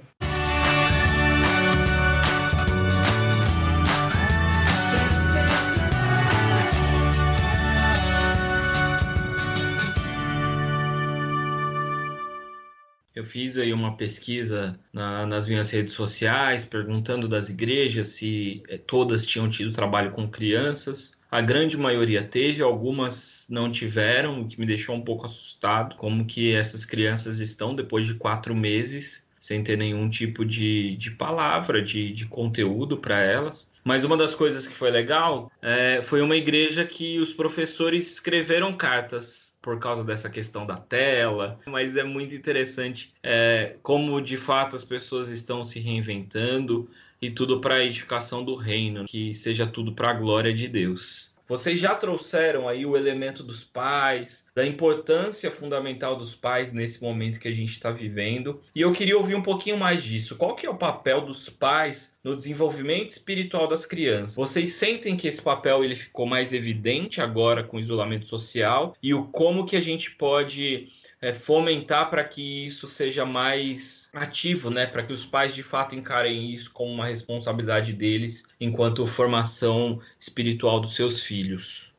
Eu 13.20 13.24
fiz 13.24 13.58
aí 13.58 13.70
uma 13.70 13.98
pesquisa 13.98 14.80
na, 14.90 15.26
nas 15.26 15.46
minhas 15.46 15.68
redes 15.68 15.92
sociais, 15.92 16.64
perguntando 16.64 17.28
das 17.28 17.50
igrejas 17.50 18.08
se 18.08 18.62
eh, 18.66 18.78
todas 18.78 19.26
tinham 19.26 19.46
tido 19.46 19.74
trabalho 19.74 20.10
com 20.10 20.26
crianças. 20.26 21.20
A 21.30 21.42
grande 21.42 21.76
maioria 21.76 22.22
teve, 22.22 22.62
algumas 22.62 23.46
não 23.50 23.70
tiveram, 23.70 24.40
o 24.40 24.48
que 24.48 24.58
me 24.58 24.64
deixou 24.64 24.96
um 24.96 25.02
pouco 25.02 25.26
assustado, 25.26 25.96
como 25.96 26.24
que 26.24 26.54
essas 26.54 26.86
crianças 26.86 27.40
estão 27.40 27.74
depois 27.74 28.06
de 28.06 28.14
quatro 28.14 28.54
meses 28.54 29.28
sem 29.38 29.62
ter 29.62 29.76
nenhum 29.76 30.08
tipo 30.08 30.42
de, 30.42 30.96
de 30.96 31.10
palavra, 31.10 31.82
de, 31.82 32.12
de 32.14 32.26
conteúdo 32.26 32.96
para 32.96 33.20
elas. 33.20 33.69
Mas 33.84 34.04
uma 34.04 34.16
das 34.16 34.34
coisas 34.34 34.66
que 34.66 34.74
foi 34.74 34.90
legal 34.90 35.50
é, 35.62 36.02
foi 36.02 36.20
uma 36.20 36.36
igreja 36.36 36.84
que 36.84 37.18
os 37.18 37.32
professores 37.32 38.10
escreveram 38.10 38.72
cartas 38.72 39.56
por 39.62 39.78
causa 39.78 40.02
dessa 40.04 40.30
questão 40.30 40.66
da 40.66 40.76
tela, 40.76 41.58
mas 41.66 41.96
é 41.96 42.04
muito 42.04 42.34
interessante 42.34 43.12
é, 43.22 43.76
como 43.82 44.20
de 44.20 44.36
fato 44.36 44.76
as 44.76 44.84
pessoas 44.84 45.28
estão 45.28 45.62
se 45.64 45.78
reinventando 45.78 46.88
e 47.20 47.30
tudo 47.30 47.60
para 47.60 47.74
a 47.76 47.84
edificação 47.84 48.42
do 48.44 48.54
reino, 48.54 49.04
que 49.04 49.34
seja 49.34 49.66
tudo 49.66 49.92
para 49.94 50.10
a 50.10 50.14
glória 50.14 50.52
de 50.54 50.66
Deus. 50.68 51.29
Vocês 51.50 51.80
já 51.80 51.96
trouxeram 51.96 52.68
aí 52.68 52.86
o 52.86 52.96
elemento 52.96 53.42
dos 53.42 53.64
pais, 53.64 54.46
da 54.54 54.64
importância 54.64 55.50
fundamental 55.50 56.14
dos 56.14 56.32
pais 56.32 56.72
nesse 56.72 57.02
momento 57.02 57.40
que 57.40 57.48
a 57.48 57.52
gente 57.52 57.72
está 57.72 57.90
vivendo. 57.90 58.60
E 58.72 58.80
eu 58.80 58.92
queria 58.92 59.18
ouvir 59.18 59.34
um 59.34 59.42
pouquinho 59.42 59.76
mais 59.76 60.04
disso. 60.04 60.36
Qual 60.36 60.54
que 60.54 60.64
é 60.64 60.70
o 60.70 60.76
papel 60.76 61.22
dos 61.22 61.48
pais 61.48 62.16
no 62.22 62.36
desenvolvimento 62.36 63.10
espiritual 63.10 63.66
das 63.66 63.84
crianças? 63.84 64.36
Vocês 64.36 64.74
sentem 64.74 65.16
que 65.16 65.26
esse 65.26 65.42
papel 65.42 65.82
ele 65.82 65.96
ficou 65.96 66.24
mais 66.24 66.52
evidente 66.52 67.20
agora 67.20 67.64
com 67.64 67.78
o 67.78 67.80
isolamento 67.80 68.28
social 68.28 68.94
e 69.02 69.12
o 69.12 69.24
como 69.24 69.66
que 69.66 69.74
a 69.74 69.80
gente 69.80 70.12
pode 70.12 70.86
é, 71.20 71.32
fomentar 71.32 72.08
para 72.08 72.24
que 72.24 72.66
isso 72.66 72.86
seja 72.86 73.26
mais 73.26 74.10
ativo, 74.14 74.70
né? 74.70 74.86
Para 74.86 75.02
que 75.02 75.12
os 75.12 75.24
pais 75.24 75.54
de 75.54 75.62
fato 75.62 75.94
encarem 75.94 76.50
isso 76.52 76.72
como 76.72 76.90
uma 76.90 77.06
responsabilidade 77.06 77.92
deles 77.92 78.48
enquanto 78.60 79.06
formação 79.06 80.00
espiritual 80.18 80.80
dos 80.80 80.94
seus 80.94 81.20
filhos. 81.20 81.92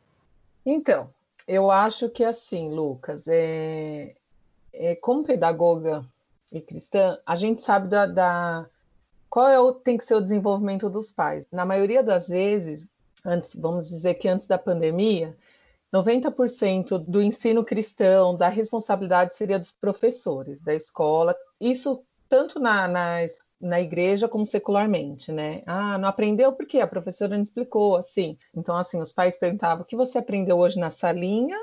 Então, 0.65 1.09
eu 1.47 1.69
acho 1.69 2.09
que 2.09 2.23
assim, 2.23 2.69
Lucas, 2.69 3.27
é, 3.27 4.15
é 4.73 4.95
como 4.95 5.23
pedagoga 5.23 6.05
e 6.51 6.59
cristã, 6.59 7.17
a 7.25 7.35
gente 7.35 7.61
sabe 7.61 7.87
da, 7.87 8.05
da 8.05 8.65
qual 9.29 9.47
é 9.47 9.59
o, 9.59 9.71
tem 9.71 9.97
que 9.97 10.03
ser 10.03 10.15
o 10.15 10.21
desenvolvimento 10.21 10.89
dos 10.89 11.11
pais. 11.11 11.47
Na 11.51 11.65
maioria 11.65 12.03
das 12.03 12.27
vezes, 12.27 12.87
antes, 13.23 13.55
vamos 13.55 13.89
dizer 13.89 14.15
que 14.15 14.27
antes 14.27 14.47
da 14.47 14.57
pandemia, 14.57 15.37
90% 15.93 16.97
do 16.99 17.21
ensino 17.21 17.65
cristão, 17.65 18.35
da 18.35 18.47
responsabilidade 18.47 19.35
seria 19.35 19.59
dos 19.59 19.71
professores 19.71 20.61
da 20.61 20.73
escola, 20.73 21.35
isso 21.59 22.03
tanto 22.29 22.59
na, 22.59 22.87
na, 22.87 23.17
na 23.59 23.81
igreja 23.81 24.27
como 24.27 24.45
secularmente, 24.45 25.33
né? 25.33 25.63
Ah, 25.65 25.97
não 25.97 26.07
aprendeu 26.07 26.53
porque 26.53 26.79
a 26.79 26.87
professora 26.87 27.35
não 27.35 27.43
explicou, 27.43 27.97
assim. 27.97 28.37
Então, 28.55 28.77
assim, 28.77 29.01
os 29.01 29.11
pais 29.11 29.37
perguntavam, 29.37 29.83
o 29.83 29.85
que 29.85 29.97
você 29.97 30.17
aprendeu 30.17 30.57
hoje 30.57 30.79
na 30.79 30.91
salinha? 30.91 31.57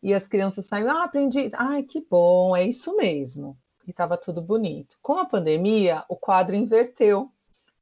E 0.00 0.14
as 0.14 0.28
crianças 0.28 0.66
saíam, 0.66 0.90
ah, 0.90 1.04
aprendi. 1.04 1.50
Ai, 1.54 1.82
que 1.82 2.00
bom, 2.08 2.54
é 2.54 2.62
isso 2.62 2.94
mesmo. 2.96 3.58
E 3.86 3.90
estava 3.90 4.16
tudo 4.16 4.40
bonito. 4.40 4.96
Com 5.02 5.18
a 5.18 5.24
pandemia, 5.24 6.04
o 6.08 6.16
quadro 6.16 6.54
inverteu. 6.54 7.30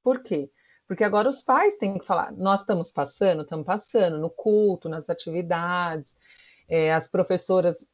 Por 0.03 0.23
quê? 0.23 0.51
Porque 0.93 1.05
agora 1.05 1.27
os 1.27 1.41
pais 1.41 1.79
têm 1.79 1.97
que 1.97 2.05
falar, 2.05 2.33
nós 2.33 2.61
estamos 2.61 2.93
passando, 2.93 3.41
estamos 3.41 3.65
passando 3.65 4.19
no 4.19 4.29
culto, 4.29 4.91
nas 4.91 5.09
atividades, 5.09 6.19
é, 6.69 6.93
as 6.93 7.09
professoras 7.09 7.89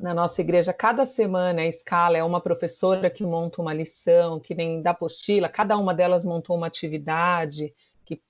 na 0.00 0.12
nossa 0.12 0.40
igreja, 0.40 0.72
cada 0.72 1.06
semana 1.06 1.62
a 1.62 1.66
escala 1.66 2.16
é 2.16 2.24
uma 2.24 2.40
professora 2.40 3.08
que 3.08 3.22
monta 3.22 3.62
uma 3.62 3.72
lição, 3.72 4.40
que 4.40 4.52
nem 4.52 4.82
da 4.82 4.90
apostila, 4.90 5.48
cada 5.48 5.78
uma 5.78 5.94
delas 5.94 6.24
montou 6.24 6.56
uma 6.56 6.66
atividade, 6.66 7.72
que 8.04 8.20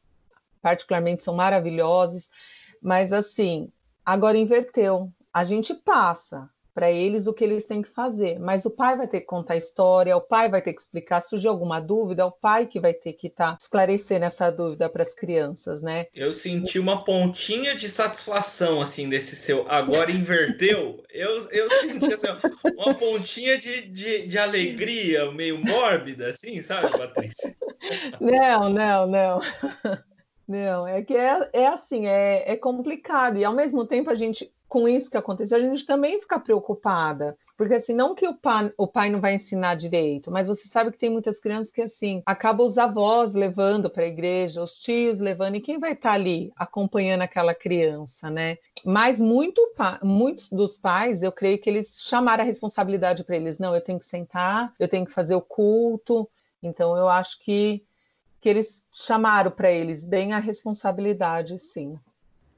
particularmente 0.60 1.24
são 1.24 1.34
maravilhosas, 1.34 2.28
mas 2.82 3.10
assim, 3.10 3.72
agora 4.04 4.36
inverteu. 4.36 5.10
A 5.32 5.44
gente 5.44 5.72
passa, 5.72 6.50
para 6.74 6.90
eles 6.90 7.26
o 7.28 7.32
que 7.32 7.44
eles 7.44 7.64
têm 7.64 7.80
que 7.80 7.88
fazer. 7.88 8.38
Mas 8.40 8.66
o 8.66 8.70
pai 8.70 8.96
vai 8.96 9.06
ter 9.06 9.20
que 9.20 9.26
contar 9.26 9.54
a 9.54 9.56
história, 9.56 10.16
o 10.16 10.20
pai 10.20 10.48
vai 10.48 10.60
ter 10.60 10.72
que 10.72 10.82
explicar. 10.82 11.22
Se 11.22 11.30
surgir 11.30 11.46
alguma 11.46 11.80
dúvida, 11.80 12.22
é 12.22 12.24
o 12.24 12.32
pai 12.32 12.66
que 12.66 12.80
vai 12.80 12.92
ter 12.92 13.12
que 13.12 13.28
estar 13.28 13.52
tá 13.52 13.58
esclarecendo 13.60 14.24
essa 14.24 14.50
dúvida 14.50 14.88
para 14.88 15.02
as 15.02 15.14
crianças, 15.14 15.80
né? 15.80 16.06
Eu 16.12 16.32
senti 16.32 16.78
uma 16.78 17.04
pontinha 17.04 17.74
de 17.76 17.88
satisfação, 17.88 18.80
assim, 18.80 19.08
desse 19.08 19.36
seu 19.36 19.64
agora 19.68 20.10
inverteu. 20.10 21.02
eu, 21.10 21.48
eu 21.50 21.70
senti 21.70 22.12
assim, 22.12 22.26
uma 22.76 22.94
pontinha 22.94 23.56
de, 23.56 23.82
de, 23.82 24.26
de 24.26 24.38
alegria, 24.38 25.30
meio 25.30 25.64
mórbida, 25.64 26.28
assim, 26.28 26.60
sabe, 26.60 26.90
Patrícia? 26.90 27.54
Não, 28.20 28.68
não, 28.68 29.06
não. 29.06 29.40
Não, 30.46 30.86
é 30.86 31.02
que 31.02 31.16
é, 31.16 31.48
é 31.54 31.66
assim, 31.68 32.06
é, 32.06 32.52
é 32.52 32.54
complicado, 32.54 33.38
e 33.38 33.44
ao 33.44 33.54
mesmo 33.54 33.86
tempo 33.86 34.10
a 34.10 34.14
gente 34.14 34.52
com 34.74 34.88
isso 34.88 35.08
que 35.08 35.16
aconteceu, 35.16 35.56
a 35.56 35.60
gente 35.60 35.86
também 35.86 36.20
fica 36.20 36.36
preocupada. 36.40 37.38
Porque 37.56 37.74
assim, 37.74 37.94
não 37.94 38.12
que 38.12 38.26
o 38.26 38.34
pai, 38.34 38.72
o 38.76 38.88
pai 38.88 39.08
não 39.08 39.20
vai 39.20 39.34
ensinar 39.34 39.76
direito, 39.76 40.32
mas 40.32 40.48
você 40.48 40.66
sabe 40.66 40.90
que 40.90 40.98
tem 40.98 41.08
muitas 41.08 41.38
crianças 41.38 41.72
que 41.72 41.82
assim, 41.82 42.24
acabam 42.26 42.66
os 42.66 42.76
avós 42.76 43.34
levando 43.34 43.88
para 43.88 44.02
a 44.02 44.08
igreja, 44.08 44.64
os 44.64 44.76
tios 44.76 45.20
levando, 45.20 45.54
e 45.54 45.60
quem 45.60 45.78
vai 45.78 45.92
estar 45.92 46.08
tá 46.08 46.14
ali 46.16 46.52
acompanhando 46.56 47.22
aquela 47.22 47.54
criança, 47.54 48.28
né? 48.28 48.58
Mas 48.84 49.20
muito, 49.20 49.62
muitos 50.02 50.50
dos 50.50 50.76
pais, 50.76 51.22
eu 51.22 51.30
creio 51.30 51.60
que 51.60 51.70
eles 51.70 52.02
chamaram 52.02 52.42
a 52.42 52.46
responsabilidade 52.46 53.22
para 53.22 53.36
eles. 53.36 53.60
Não, 53.60 53.76
eu 53.76 53.80
tenho 53.80 54.00
que 54.00 54.06
sentar, 54.06 54.74
eu 54.76 54.88
tenho 54.88 55.06
que 55.06 55.12
fazer 55.12 55.36
o 55.36 55.40
culto. 55.40 56.28
Então, 56.60 56.96
eu 56.96 57.08
acho 57.08 57.38
que, 57.38 57.84
que 58.40 58.48
eles 58.48 58.82
chamaram 58.90 59.52
para 59.52 59.70
eles 59.70 60.04
bem 60.04 60.32
a 60.32 60.40
responsabilidade, 60.40 61.60
sim 61.60 61.96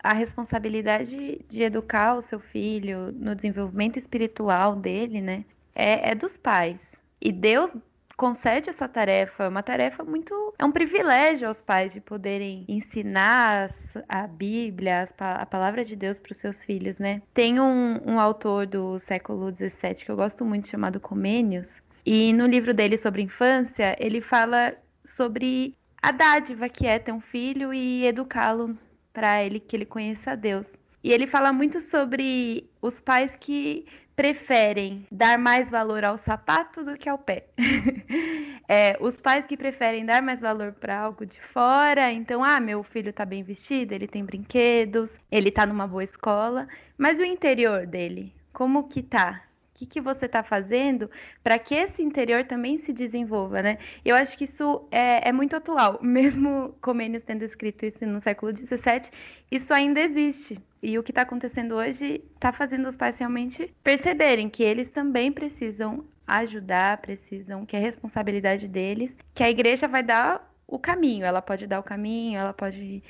a 0.06 0.14
responsabilidade 0.14 1.44
de 1.48 1.62
educar 1.62 2.16
o 2.16 2.22
seu 2.28 2.38
filho 2.38 3.12
no 3.12 3.34
desenvolvimento 3.34 3.98
espiritual 3.98 4.76
dele, 4.76 5.20
né, 5.20 5.44
é, 5.74 6.12
é 6.12 6.14
dos 6.14 6.36
pais. 6.36 6.78
E 7.20 7.32
Deus 7.32 7.70
concede 8.16 8.70
essa 8.70 8.88
tarefa, 8.88 9.48
uma 9.48 9.62
tarefa 9.62 10.04
muito. 10.04 10.54
É 10.58 10.64
um 10.64 10.72
privilégio 10.72 11.48
aos 11.48 11.60
pais 11.60 11.92
de 11.92 12.00
poderem 12.00 12.64
ensinar 12.68 13.74
a 14.08 14.26
Bíblia, 14.26 15.08
a 15.18 15.44
palavra 15.44 15.84
de 15.84 15.96
Deus 15.96 16.18
para 16.18 16.32
os 16.32 16.40
seus 16.40 16.56
filhos, 16.64 16.96
né? 16.98 17.20
Tem 17.34 17.60
um, 17.60 18.00
um 18.06 18.20
autor 18.20 18.66
do 18.66 19.00
século 19.00 19.50
XVII 19.52 19.96
que 19.96 20.10
eu 20.10 20.16
gosto 20.16 20.44
muito, 20.44 20.68
chamado 20.68 21.00
Comênios, 21.00 21.66
e 22.06 22.32
no 22.32 22.46
livro 22.46 22.72
dele 22.72 22.96
sobre 22.98 23.22
infância, 23.22 23.96
ele 23.98 24.20
fala 24.20 24.72
sobre 25.16 25.74
a 26.00 26.12
dádiva 26.12 26.68
que 26.68 26.86
é 26.86 27.00
ter 27.00 27.12
um 27.12 27.20
filho 27.20 27.74
e 27.74 28.06
educá-lo 28.06 28.78
para 29.16 29.42
ele 29.42 29.58
que 29.58 29.74
ele 29.74 29.86
conheça 29.86 30.32
a 30.32 30.34
Deus. 30.34 30.66
E 31.02 31.10
ele 31.10 31.26
fala 31.26 31.50
muito 31.50 31.80
sobre 31.88 32.68
os 32.82 32.92
pais 33.00 33.30
que 33.40 33.86
preferem 34.14 35.06
dar 35.10 35.38
mais 35.38 35.70
valor 35.70 36.04
ao 36.04 36.18
sapato 36.18 36.84
do 36.84 36.98
que 36.98 37.08
ao 37.08 37.16
pé. 37.16 37.46
é, 38.68 38.94
os 39.00 39.16
pais 39.16 39.46
que 39.46 39.56
preferem 39.56 40.04
dar 40.04 40.20
mais 40.20 40.38
valor 40.38 40.72
para 40.72 40.98
algo 40.98 41.24
de 41.24 41.40
fora, 41.54 42.12
então, 42.12 42.44
ah, 42.44 42.60
meu 42.60 42.82
filho 42.82 43.08
está 43.08 43.24
bem 43.24 43.42
vestido, 43.42 43.92
ele 43.92 44.06
tem 44.06 44.22
brinquedos, 44.22 45.08
ele 45.32 45.48
está 45.48 45.64
numa 45.64 45.86
boa 45.86 46.04
escola, 46.04 46.68
mas 46.98 47.18
o 47.18 47.24
interior 47.24 47.86
dele, 47.86 48.34
como 48.52 48.86
que 48.86 49.02
tá? 49.02 49.45
O 49.76 49.78
que, 49.78 49.84
que 49.86 50.00
você 50.00 50.24
está 50.24 50.42
fazendo 50.42 51.10
para 51.44 51.58
que 51.58 51.74
esse 51.74 52.02
interior 52.02 52.44
também 52.44 52.78
se 52.78 52.94
desenvolva, 52.94 53.60
né? 53.60 53.76
Eu 54.02 54.16
acho 54.16 54.34
que 54.38 54.44
isso 54.44 54.88
é, 54.90 55.28
é 55.28 55.32
muito 55.32 55.54
atual. 55.54 55.98
Mesmo 56.02 56.74
Comênios 56.80 57.22
tendo 57.24 57.44
escrito 57.44 57.84
isso 57.84 58.06
no 58.06 58.22
século 58.22 58.56
XVII, 58.56 59.10
isso 59.52 59.74
ainda 59.74 60.00
existe. 60.00 60.58
E 60.82 60.98
o 60.98 61.02
que 61.02 61.10
está 61.10 61.22
acontecendo 61.22 61.74
hoje 61.74 62.24
está 62.34 62.54
fazendo 62.54 62.88
os 62.88 62.96
pais 62.96 63.18
realmente 63.18 63.70
perceberem 63.84 64.48
que 64.48 64.62
eles 64.62 64.90
também 64.92 65.30
precisam 65.30 66.06
ajudar, 66.26 66.96
precisam, 67.02 67.66
que 67.66 67.76
é 67.76 67.78
responsabilidade 67.78 68.66
deles, 68.66 69.10
que 69.34 69.42
a 69.42 69.50
igreja 69.50 69.86
vai 69.86 70.02
dar 70.02 70.50
o 70.66 70.78
caminho, 70.78 71.26
ela 71.26 71.42
pode 71.42 71.66
dar 71.66 71.80
o 71.80 71.82
caminho, 71.82 72.38
ela 72.38 72.54
pode 72.54 73.02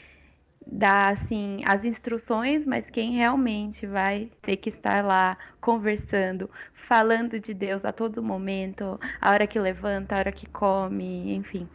dar 0.66 1.14
assim 1.14 1.62
as 1.64 1.84
instruções, 1.84 2.66
mas 2.66 2.84
quem 2.90 3.12
realmente 3.12 3.86
vai 3.86 4.30
ter 4.42 4.56
que 4.56 4.70
estar 4.70 5.04
lá 5.04 5.38
conversando, 5.60 6.50
falando 6.88 7.38
de 7.38 7.54
Deus 7.54 7.84
a 7.84 7.92
todo 7.92 8.22
momento, 8.22 8.98
a 9.20 9.30
hora 9.30 9.46
que 9.46 9.58
levanta, 9.58 10.14
a 10.14 10.18
hora 10.18 10.32
que 10.32 10.46
come, 10.46 11.34
enfim. 11.34 11.68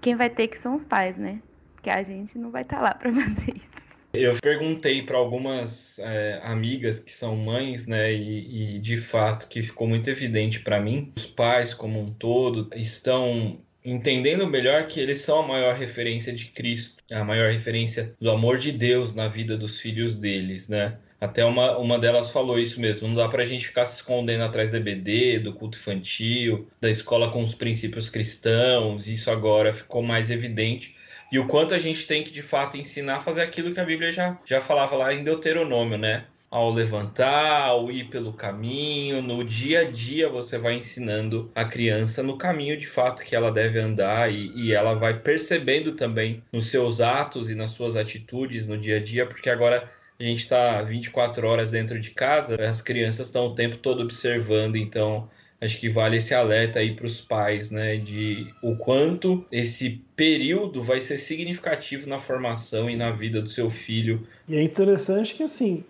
Quem 0.00 0.14
vai 0.14 0.30
ter 0.30 0.48
que 0.48 0.60
são 0.62 0.76
os 0.76 0.84
pais, 0.84 1.16
né? 1.16 1.40
Que 1.82 1.90
a 1.90 2.02
gente 2.02 2.38
não 2.38 2.50
vai 2.50 2.62
estar 2.62 2.80
lá 2.80 2.94
para 2.94 3.10
fazer 3.12 3.56
isso. 3.56 3.78
Eu 4.12 4.36
perguntei 4.40 5.02
para 5.02 5.18
algumas 5.18 5.98
é, 5.98 6.40
amigas 6.42 6.98
que 6.98 7.12
são 7.12 7.36
mães, 7.36 7.86
né, 7.86 8.12
e, 8.12 8.76
e 8.76 8.78
de 8.78 8.96
fato 8.96 9.46
que 9.48 9.60
ficou 9.62 9.86
muito 9.86 10.08
evidente 10.08 10.60
para 10.60 10.80
mim, 10.80 11.12
os 11.16 11.26
pais 11.26 11.74
como 11.74 12.00
um 12.00 12.06
todo 12.06 12.70
estão 12.74 13.60
entendendo 13.90 14.46
melhor 14.46 14.86
que 14.86 15.00
eles 15.00 15.20
são 15.20 15.40
a 15.40 15.46
maior 15.46 15.74
referência 15.74 16.32
de 16.32 16.46
Cristo, 16.46 17.02
a 17.10 17.24
maior 17.24 17.50
referência 17.50 18.14
do 18.20 18.30
amor 18.30 18.58
de 18.58 18.72
Deus 18.72 19.14
na 19.14 19.28
vida 19.28 19.56
dos 19.56 19.80
filhos 19.80 20.16
deles, 20.16 20.68
né? 20.68 20.98
Até 21.20 21.44
uma, 21.44 21.76
uma 21.78 21.98
delas 21.98 22.30
falou 22.30 22.58
isso 22.58 22.80
mesmo. 22.80 23.08
Não 23.08 23.16
dá 23.16 23.28
para 23.28 23.42
a 23.42 23.46
gente 23.46 23.66
ficar 23.66 23.84
se 23.84 23.96
escondendo 23.96 24.44
atrás 24.44 24.70
da 24.70 24.78
EBD, 24.78 25.40
do 25.40 25.52
culto 25.52 25.76
infantil, 25.76 26.68
da 26.80 26.88
escola 26.88 27.30
com 27.30 27.42
os 27.42 27.54
princípios 27.54 28.08
cristãos. 28.08 29.08
Isso 29.08 29.30
agora 29.30 29.72
ficou 29.72 30.02
mais 30.02 30.30
evidente. 30.30 30.94
E 31.32 31.38
o 31.38 31.46
quanto 31.46 31.74
a 31.74 31.78
gente 31.78 32.06
tem 32.06 32.22
que, 32.22 32.30
de 32.30 32.40
fato, 32.40 32.76
ensinar 32.76 33.16
a 33.16 33.20
fazer 33.20 33.42
aquilo 33.42 33.72
que 33.72 33.80
a 33.80 33.84
Bíblia 33.84 34.12
já, 34.12 34.38
já 34.44 34.60
falava 34.60 34.96
lá 34.96 35.12
em 35.12 35.24
Deuteronômio, 35.24 35.98
né? 35.98 36.24
Ao 36.50 36.70
levantar, 36.70 37.66
ao 37.66 37.90
ir 37.90 38.04
pelo 38.08 38.32
caminho, 38.32 39.20
no 39.20 39.44
dia 39.44 39.80
a 39.80 39.84
dia 39.84 40.28
você 40.30 40.56
vai 40.56 40.74
ensinando 40.74 41.50
a 41.54 41.64
criança 41.64 42.22
no 42.22 42.38
caminho 42.38 42.76
de 42.76 42.86
fato 42.86 43.22
que 43.22 43.36
ela 43.36 43.50
deve 43.50 43.78
andar 43.78 44.32
e, 44.32 44.50
e 44.56 44.72
ela 44.72 44.94
vai 44.94 45.18
percebendo 45.20 45.92
também 45.92 46.42
nos 46.50 46.68
seus 46.68 47.02
atos 47.02 47.50
e 47.50 47.54
nas 47.54 47.70
suas 47.70 47.96
atitudes 47.96 48.66
no 48.66 48.78
dia 48.78 48.96
a 48.96 49.00
dia, 49.00 49.26
porque 49.26 49.50
agora 49.50 49.90
a 50.18 50.24
gente 50.24 50.40
está 50.40 50.82
24 50.82 51.46
horas 51.46 51.70
dentro 51.70 52.00
de 52.00 52.10
casa, 52.10 52.56
as 52.68 52.80
crianças 52.80 53.26
estão 53.26 53.46
o 53.46 53.54
tempo 53.54 53.76
todo 53.76 54.02
observando, 54.02 54.76
então 54.76 55.28
acho 55.60 55.78
que 55.78 55.88
vale 55.88 56.16
esse 56.16 56.34
alerta 56.34 56.78
aí 56.78 56.94
para 56.94 57.06
os 57.06 57.20
pais, 57.20 57.70
né, 57.70 57.96
de 57.96 58.52
o 58.62 58.76
quanto 58.76 59.44
esse 59.50 60.02
período 60.16 60.82
vai 60.82 61.00
ser 61.00 61.18
significativo 61.18 62.08
na 62.08 62.18
formação 62.18 62.88
e 62.88 62.96
na 62.96 63.10
vida 63.10 63.40
do 63.42 63.48
seu 63.48 63.68
filho. 63.68 64.26
E 64.48 64.56
é 64.56 64.62
interessante 64.62 65.34
que 65.34 65.42
assim, 65.42 65.84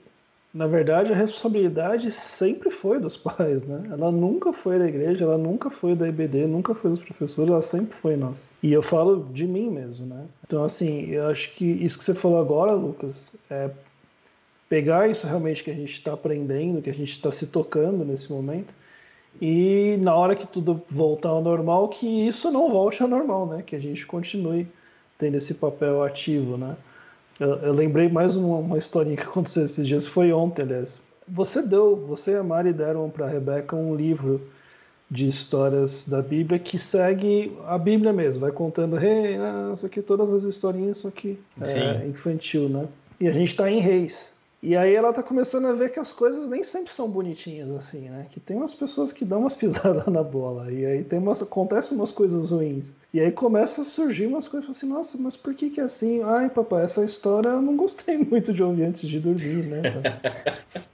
na 0.52 0.66
verdade 0.66 1.12
a 1.12 1.16
responsabilidade 1.16 2.10
sempre 2.10 2.70
foi 2.70 2.98
dos 2.98 3.16
pais, 3.18 3.62
né? 3.62 3.82
Ela 3.90 4.10
nunca 4.10 4.52
foi 4.52 4.78
da 4.78 4.88
igreja, 4.88 5.24
ela 5.24 5.38
nunca 5.38 5.70
foi 5.70 5.94
da 5.94 6.08
IBD, 6.08 6.46
nunca 6.46 6.74
foi 6.74 6.90
dos 6.90 7.00
professores, 7.00 7.50
ela 7.50 7.62
sempre 7.62 7.94
foi 7.94 8.16
nossa. 8.16 8.48
E 8.62 8.72
eu 8.72 8.82
falo 8.82 9.28
de 9.32 9.46
mim 9.46 9.70
mesmo, 9.70 10.06
né? 10.06 10.26
Então 10.46 10.64
assim, 10.64 11.10
eu 11.10 11.26
acho 11.26 11.54
que 11.54 11.64
isso 11.64 11.98
que 11.98 12.04
você 12.04 12.14
falou 12.14 12.38
agora, 12.38 12.72
Lucas, 12.72 13.36
é 13.50 13.70
pegar 14.68 15.08
isso 15.08 15.26
realmente 15.26 15.64
que 15.64 15.70
a 15.70 15.74
gente 15.74 15.92
está 15.92 16.12
aprendendo, 16.12 16.82
que 16.82 16.90
a 16.90 16.94
gente 16.94 17.10
está 17.10 17.32
se 17.32 17.46
tocando 17.46 18.04
nesse 18.04 18.30
momento, 18.30 18.74
e 19.40 19.96
na 20.00 20.14
hora 20.14 20.34
que 20.34 20.46
tudo 20.46 20.82
voltar 20.88 21.28
ao 21.28 21.42
normal, 21.42 21.88
que 21.88 22.06
isso 22.26 22.50
não 22.50 22.70
volte 22.70 23.02
ao 23.02 23.08
normal, 23.08 23.46
né? 23.46 23.62
Que 23.64 23.76
a 23.76 23.78
gente 23.78 24.04
continue 24.06 24.66
tendo 25.16 25.36
esse 25.36 25.54
papel 25.54 26.02
ativo, 26.02 26.56
né? 26.56 26.76
Eu, 27.38 27.56
eu 27.56 27.72
lembrei 27.72 28.08
mais 28.08 28.36
uma, 28.36 28.58
uma 28.58 28.78
historinha 28.78 29.16
que 29.16 29.22
aconteceu 29.28 29.64
esses 29.64 29.86
dias, 29.86 30.06
foi 30.06 30.32
ontem, 30.32 30.62
aliás. 30.62 31.00
Você 31.26 31.62
deu, 31.62 31.96
você 31.96 32.32
e 32.32 32.36
a 32.36 32.42
Mari 32.42 32.72
deram 32.72 33.10
para 33.10 33.26
a 33.26 33.28
Rebeca 33.28 33.76
um 33.76 33.94
livro 33.94 34.40
de 35.10 35.26
histórias 35.26 36.06
da 36.06 36.20
Bíblia 36.20 36.58
que 36.58 36.78
segue 36.78 37.56
a 37.66 37.78
Bíblia 37.78 38.12
mesmo, 38.12 38.40
vai 38.40 38.52
contando, 38.52 38.98
hey, 38.98 39.36
ah, 39.36 39.72
isso 39.74 39.86
aqui, 39.86 40.02
todas 40.02 40.32
as 40.32 40.42
historinhas, 40.42 40.98
só 40.98 41.10
que 41.10 41.38
é 41.60 42.06
infantil, 42.06 42.68
né? 42.68 42.86
E 43.20 43.26
a 43.26 43.30
gente 43.30 43.48
está 43.48 43.70
em 43.70 43.80
Reis. 43.80 44.37
E 44.60 44.76
aí 44.76 44.92
ela 44.92 45.12
tá 45.12 45.22
começando 45.22 45.66
a 45.66 45.72
ver 45.72 45.90
que 45.92 46.00
as 46.00 46.10
coisas 46.10 46.48
nem 46.48 46.64
sempre 46.64 46.92
são 46.92 47.08
bonitinhas 47.08 47.70
assim, 47.70 48.08
né? 48.08 48.26
Que 48.28 48.40
tem 48.40 48.56
umas 48.56 48.74
pessoas 48.74 49.12
que 49.12 49.24
dão 49.24 49.40
umas 49.40 49.54
pisadas 49.56 50.06
na 50.06 50.22
bola 50.22 50.70
e 50.72 50.84
aí 50.84 51.04
tem 51.04 51.20
umas 51.20 51.40
acontecem 51.40 51.96
umas 51.96 52.10
coisas 52.10 52.50
ruins. 52.50 52.92
E 53.14 53.20
aí 53.20 53.30
começa 53.30 53.82
a 53.82 53.84
surgir 53.84 54.26
umas 54.26 54.48
coisas 54.48 54.68
assim, 54.68 54.88
nossa, 54.88 55.16
mas 55.16 55.36
por 55.36 55.54
que 55.54 55.70
que 55.70 55.80
é 55.80 55.84
assim? 55.84 56.22
Ai, 56.24 56.50
papai, 56.50 56.84
essa 56.84 57.04
história 57.04 57.50
eu 57.50 57.62
não 57.62 57.76
gostei 57.76 58.18
muito 58.18 58.52
de 58.52 58.62
ouvir 58.62 58.84
antes 58.84 59.08
de 59.08 59.20
dormir, 59.20 59.64
né? 59.64 59.82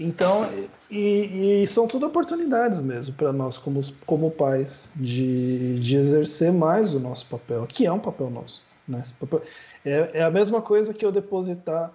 Então, 0.00 0.48
e, 0.90 1.62
e, 1.62 1.66
são 1.66 1.86
tudo 1.86 2.06
oportunidades 2.06 2.82
mesmo 2.82 3.14
para 3.14 3.32
nós 3.32 3.56
como, 3.56 3.80
como 4.04 4.32
pais 4.32 4.90
de, 4.96 5.78
de 5.78 5.96
exercer 5.96 6.52
mais 6.52 6.92
o 6.92 6.98
nosso 6.98 7.28
papel, 7.28 7.66
que 7.68 7.86
é 7.86 7.92
um 7.92 8.00
papel 8.00 8.28
nosso. 8.28 8.64
Né? 8.88 9.04
Papel, 9.20 9.42
é, 9.84 10.10
é 10.14 10.22
a 10.24 10.30
mesma 10.30 10.60
coisa 10.60 10.92
que 10.92 11.06
eu 11.06 11.12
depositar 11.12 11.92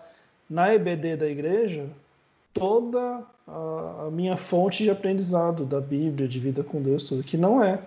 na 0.50 0.74
EBD 0.74 1.18
da 1.18 1.28
igreja 1.28 1.90
toda 2.54 3.24
a, 3.48 4.06
a, 4.08 4.12
minha 4.12 4.36
fonte 4.36 4.84
de 4.84 4.90
aprendizado 4.90 5.66
da 5.66 5.80
Bíblia, 5.80 6.28
de 6.28 6.40
vida 6.40 6.64
com 6.64 6.82
Deus, 6.82 7.04
tudo 7.04 7.24
que 7.24 7.38
não 7.38 7.64
é. 7.64 7.80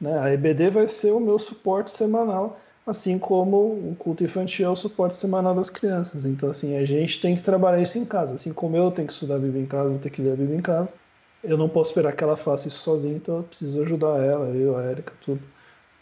Né? 0.00 0.18
A 0.18 0.32
EBD 0.32 0.70
vai 0.70 0.86
ser 0.86 1.12
o 1.12 1.20
meu 1.20 1.38
suporte 1.38 1.90
semanal, 1.90 2.60
assim 2.86 3.18
como 3.18 3.56
o 3.56 3.96
culto 3.98 4.24
infantil 4.24 4.66
é 4.66 4.70
o 4.70 4.76
suporte 4.76 5.16
semanal 5.16 5.54
das 5.54 5.70
crianças. 5.70 6.24
Então, 6.24 6.50
assim, 6.50 6.76
a 6.76 6.84
gente 6.84 7.20
tem 7.20 7.34
que 7.34 7.42
trabalhar 7.42 7.82
isso 7.82 7.98
em 7.98 8.04
casa. 8.04 8.34
Assim 8.34 8.52
como 8.52 8.76
eu 8.76 8.90
tenho 8.90 9.08
que 9.08 9.14
estudar 9.14 9.36
a 9.36 9.40
Bíblia 9.40 9.62
em 9.62 9.66
casa, 9.66 9.88
vou 9.88 9.98
ter 9.98 10.10
que 10.10 10.22
ler 10.22 10.32
a 10.32 10.36
Bíblia 10.36 10.58
em 10.58 10.62
casa. 10.62 10.94
Eu 11.42 11.56
não 11.56 11.68
posso 11.68 11.90
esperar 11.90 12.12
que 12.14 12.22
ela 12.22 12.36
faça 12.36 12.68
isso 12.68 12.80
sozinha, 12.80 13.16
então 13.16 13.38
eu 13.38 13.42
preciso 13.44 13.80
ajudar 13.82 14.24
ela, 14.24 14.48
eu, 14.48 14.76
a 14.76 14.90
Erika, 14.90 15.12
tudo, 15.20 15.40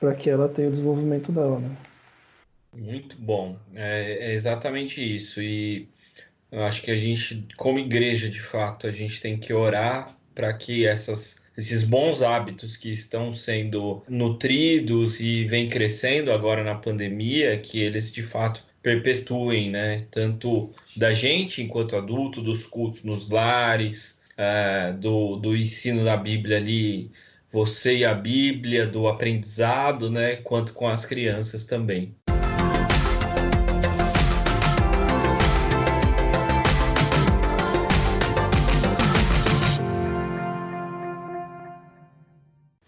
para 0.00 0.14
que 0.14 0.30
ela 0.30 0.48
tenha 0.48 0.68
o 0.68 0.70
desenvolvimento 0.70 1.30
dela, 1.30 1.58
né? 1.58 1.76
Muito 2.72 3.16
bom. 3.18 3.56
É, 3.74 4.30
é 4.30 4.34
exatamente 4.34 5.00
isso. 5.00 5.40
E 5.40 5.88
eu 6.50 6.64
acho 6.64 6.82
que 6.82 6.90
a 6.90 6.96
gente, 6.96 7.46
como 7.56 7.78
igreja, 7.78 8.28
de 8.28 8.40
fato, 8.40 8.86
a 8.86 8.92
gente 8.92 9.20
tem 9.20 9.36
que 9.36 9.52
orar 9.52 10.16
para 10.34 10.52
que 10.52 10.86
essas, 10.86 11.42
esses 11.56 11.82
bons 11.82 12.22
hábitos 12.22 12.76
que 12.76 12.92
estão 12.92 13.34
sendo 13.34 14.02
nutridos 14.08 15.20
e 15.20 15.44
vem 15.44 15.68
crescendo 15.68 16.32
agora 16.32 16.62
na 16.62 16.74
pandemia, 16.74 17.58
que 17.58 17.80
eles 17.80 18.12
de 18.12 18.22
fato 18.22 18.64
perpetuem, 18.82 19.70
né? 19.70 20.06
Tanto 20.10 20.70
da 20.96 21.12
gente 21.12 21.62
enquanto 21.62 21.96
adulto, 21.96 22.40
dos 22.40 22.64
cultos 22.64 23.02
nos 23.02 23.28
lares, 23.28 24.20
uh, 24.38 24.96
do, 24.96 25.36
do 25.36 25.56
ensino 25.56 26.04
da 26.04 26.16
Bíblia 26.16 26.58
ali, 26.58 27.10
você 27.50 27.96
e 27.96 28.04
a 28.04 28.14
Bíblia, 28.14 28.86
do 28.86 29.08
aprendizado, 29.08 30.10
né? 30.10 30.36
Quanto 30.36 30.72
com 30.72 30.86
as 30.86 31.04
crianças 31.04 31.64
também. 31.64 32.14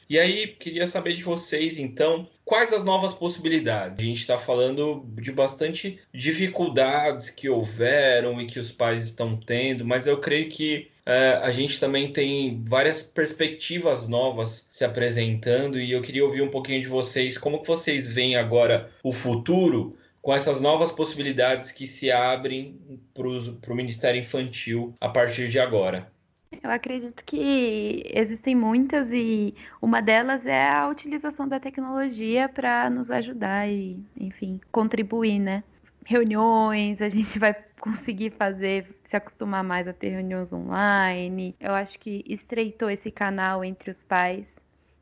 E 0.09 0.19
aí, 0.19 0.47
queria 0.47 0.87
saber 0.87 1.15
de 1.15 1.23
vocês, 1.23 1.77
então, 1.77 2.27
quais 2.43 2.73
as 2.73 2.83
novas 2.83 3.13
possibilidades? 3.13 4.01
A 4.01 4.03
gente 4.03 4.21
está 4.21 4.39
falando 4.39 5.05
de 5.21 5.31
bastante 5.31 6.01
dificuldades 6.15 7.29
que 7.29 7.47
houveram 7.47 8.41
e 8.41 8.47
que 8.47 8.59
os 8.59 8.73
pais 8.73 9.05
estão 9.05 9.37
tendo, 9.37 9.85
mas 9.85 10.07
eu 10.07 10.19
creio 10.19 10.49
que 10.49 10.89
uh, 11.07 11.43
a 11.43 11.51
gente 11.51 11.79
também 11.79 12.11
tem 12.11 12.65
várias 12.65 13.03
perspectivas 13.03 14.09
novas 14.09 14.67
se 14.73 14.83
apresentando 14.83 15.79
e 15.79 15.93
eu 15.93 16.01
queria 16.01 16.25
ouvir 16.25 16.41
um 16.41 16.51
pouquinho 16.51 16.81
de 16.81 16.89
vocês, 16.89 17.37
como 17.37 17.61
que 17.61 17.69
vocês 17.69 18.11
veem 18.11 18.35
agora 18.35 18.89
o 19.05 19.13
futuro 19.13 19.95
com 20.23 20.35
essas 20.35 20.59
novas 20.59 20.91
possibilidades 20.91 21.71
que 21.71 21.87
se 21.87 22.11
abrem 22.11 22.81
para 23.13 23.73
o 23.73 23.77
Ministério 23.77 24.21
Infantil 24.23 24.95
a 24.99 25.11
partir 25.11 25.49
de 25.49 25.59
agora? 25.59 26.11
Eu 26.51 26.71
acredito 26.71 27.23
que 27.25 28.03
existem 28.07 28.55
muitas 28.55 29.09
e 29.13 29.55
uma 29.83 30.01
delas 30.01 30.45
é 30.47 30.69
a 30.69 30.89
utilização 30.89 31.47
da 31.47 31.61
tecnologia 31.61 32.49
para 32.49 32.89
nos 32.89 33.11
ajudar 33.11 33.69
e, 33.69 34.03
enfim, 34.17 34.61
contribuir, 34.73 35.39
né? 35.39 35.63
Reuniões, 36.07 37.01
a 37.03 37.09
gente 37.09 37.39
vai 37.39 37.55
conseguir 37.79 38.31
fazer, 38.31 38.87
se 39.09 39.17
acostumar 39.17 39.63
mais 39.63 39.87
a 39.87 39.93
ter 39.93 40.09
reuniões 40.09 40.53
online. 40.53 41.55
Eu 41.61 41.75
acho 41.75 41.99
que 41.99 42.25
estreitou 42.27 42.91
esse 42.91 43.11
canal 43.11 43.63
entre 43.63 43.91
os 43.91 44.03
pais 44.09 44.47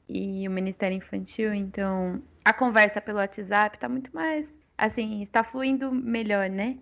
e 0.08 0.46
o 0.48 0.50
Ministério 0.50 0.96
Infantil, 0.96 1.54
então 1.54 2.22
a 2.44 2.52
conversa 2.52 3.00
pelo 3.00 3.18
WhatsApp 3.18 3.76
está 3.76 3.88
muito 3.88 4.14
mais, 4.14 4.46
assim, 4.78 5.22
está 5.22 5.42
fluindo 5.42 5.90
melhor, 5.92 6.48
né? 6.48 6.76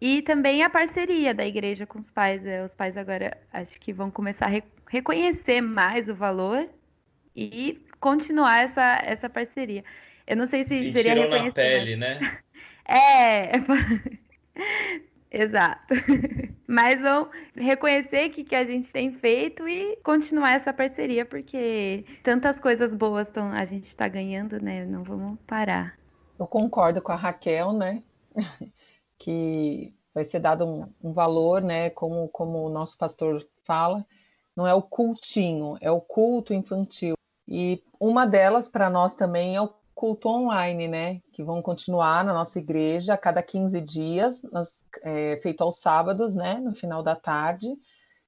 E 0.00 0.22
também 0.22 0.62
a 0.62 0.70
parceria 0.70 1.34
da 1.34 1.46
igreja 1.46 1.86
com 1.86 1.98
os 1.98 2.10
pais. 2.10 2.44
É, 2.46 2.64
os 2.64 2.72
pais 2.74 2.96
agora 2.96 3.36
acho 3.52 3.78
que 3.80 3.92
vão 3.92 4.10
começar 4.10 4.46
a 4.46 4.48
re 4.48 4.62
reconhecer 4.88 5.60
mais 5.60 6.08
o 6.08 6.14
valor 6.14 6.68
e 7.36 7.80
continuar 8.00 8.62
essa, 8.64 9.00
essa 9.04 9.28
parceria. 9.30 9.84
Eu 10.26 10.36
não 10.36 10.48
sei 10.48 10.66
se 10.66 10.92
Sentiram 10.92 10.92
seria 10.92 11.14
reconhecer. 11.14 11.44
na 11.46 11.52
pele, 11.52 11.96
né? 11.96 12.18
É. 12.92 13.52
Exato. 15.30 15.94
Mas 16.66 17.00
vão 17.00 17.30
reconhecer 17.54 18.30
que 18.30 18.44
que 18.44 18.54
a 18.54 18.64
gente 18.64 18.90
tem 18.92 19.12
feito 19.18 19.68
e 19.68 19.96
continuar 20.02 20.52
essa 20.54 20.72
parceria, 20.72 21.24
porque 21.24 22.04
tantas 22.24 22.58
coisas 22.58 22.92
boas 22.92 23.28
tão, 23.30 23.52
a 23.52 23.64
gente 23.64 23.86
está 23.88 24.08
ganhando, 24.08 24.60
né? 24.60 24.84
Não 24.84 25.04
vamos 25.04 25.38
parar. 25.46 25.96
Eu 26.38 26.46
concordo 26.48 27.00
com 27.02 27.12
a 27.12 27.16
Raquel, 27.16 27.72
né? 27.72 28.02
Que 29.20 29.94
vai 30.12 30.24
ser 30.24 30.40
dado 30.40 30.66
um, 30.66 30.88
um, 31.04 31.12
valor, 31.12 31.62
né, 31.62 31.90
como, 31.90 32.26
como 32.28 32.64
o 32.64 32.70
nosso 32.70 32.96
pastor 32.96 33.46
fala, 33.64 34.04
não 34.56 34.66
é 34.66 34.74
o 34.74 34.82
cultinho, 34.82 35.76
é 35.80 35.90
o 35.90 36.00
culto 36.00 36.52
infantil. 36.52 37.14
E 37.46 37.84
uma 38.00 38.26
delas 38.26 38.68
para 38.68 38.90
nós 38.90 39.14
também 39.14 39.54
é 39.54 39.60
o 39.60 39.72
culto 39.94 40.28
online, 40.28 40.88
né, 40.88 41.20
que 41.32 41.44
vão 41.44 41.60
continuar 41.60 42.24
na 42.24 42.32
nossa 42.32 42.58
igreja 42.58 43.14
a 43.14 43.18
cada 43.18 43.42
15 43.42 43.80
dias, 43.82 44.42
nós, 44.50 44.84
é, 45.02 45.38
feito 45.42 45.62
aos 45.62 45.76
sábados, 45.76 46.34
né, 46.34 46.54
no 46.54 46.74
final 46.74 47.02
da 47.02 47.14
tarde. 47.14 47.68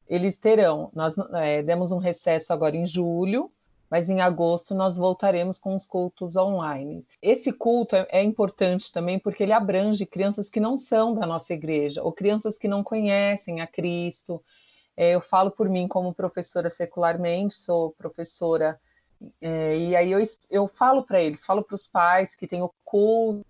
Eles 0.06 0.36
terão, 0.36 0.90
nós 0.94 1.16
é, 1.34 1.62
demos 1.62 1.90
um 1.90 1.98
recesso 1.98 2.52
agora 2.52 2.76
em 2.76 2.84
julho, 2.84 3.50
mas 3.92 4.08
em 4.08 4.22
agosto 4.22 4.74
nós 4.74 4.96
voltaremos 4.96 5.58
com 5.58 5.74
os 5.74 5.86
cultos 5.86 6.34
online. 6.34 7.06
Esse 7.20 7.52
culto 7.52 7.94
é, 7.94 8.06
é, 8.10 8.22
importante 8.22 8.90
também 8.90 9.18
porque 9.18 9.42
ele 9.42 9.52
abrange 9.52 10.06
crianças 10.06 10.48
que 10.48 10.58
não 10.58 10.78
são 10.78 11.12
da 11.12 11.26
nossa 11.26 11.52
igreja, 11.52 12.02
ou 12.02 12.10
crianças 12.10 12.56
que 12.56 12.66
não 12.66 12.82
conhecem 12.82 13.60
a 13.60 13.66
Cristo. 13.66 14.42
É, 14.96 15.10
eu 15.10 15.20
falo 15.20 15.50
por 15.50 15.68
mim 15.68 15.86
como 15.86 16.14
professora 16.14 16.70
secularmente, 16.70 17.52
sou 17.52 17.90
professora, 17.92 18.80
é, 19.42 19.76
e 19.76 19.94
aí 19.94 20.10
eu, 20.10 20.20
eu 20.48 20.66
falo 20.66 21.02
para 21.02 21.20
eles, 21.20 21.44
falo 21.44 21.62
para 21.62 21.74
os 21.74 21.86
pais 21.86 22.34
que 22.34 22.46
tem 22.46 22.62
o 22.62 22.72
culto, 22.82 23.44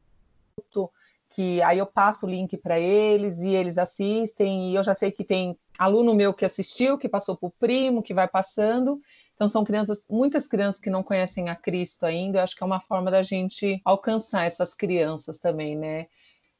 que 1.31 1.62
aí 1.62 1.78
eu 1.78 1.87
passo 1.87 2.26
o 2.26 2.28
link 2.28 2.57
para 2.57 2.81
eles 2.81 3.38
e 3.38 3.50
eles 3.50 3.78
assistem, 3.78 4.72
e 4.72 4.74
eu 4.74 4.83
já 4.83 4.92
sei 4.96 5.12
que 5.12 5.22
tem 5.22 5.57
aluno 5.78 6.16
meu 6.16 6.35
que 6.35 6.44
assistiu, 6.44 6.98
que 6.98 7.09
passou 7.09 7.37
para 7.37 7.46
o 7.46 7.52
primo, 7.61 8.02
que 8.02 8.12
vai 8.12 8.26
passando, 8.26 9.00
então, 9.34 9.48
são 9.48 9.64
crianças, 9.64 10.04
muitas 10.08 10.46
crianças 10.46 10.80
que 10.80 10.90
não 10.90 11.02
conhecem 11.02 11.48
a 11.48 11.56
Cristo 11.56 12.06
ainda, 12.06 12.38
eu 12.38 12.44
acho 12.44 12.54
que 12.54 12.62
é 12.62 12.66
uma 12.66 12.80
forma 12.80 13.10
da 13.10 13.22
gente 13.22 13.80
alcançar 13.84 14.44
essas 14.44 14.74
crianças 14.74 15.38
também, 15.38 15.76
né? 15.76 16.06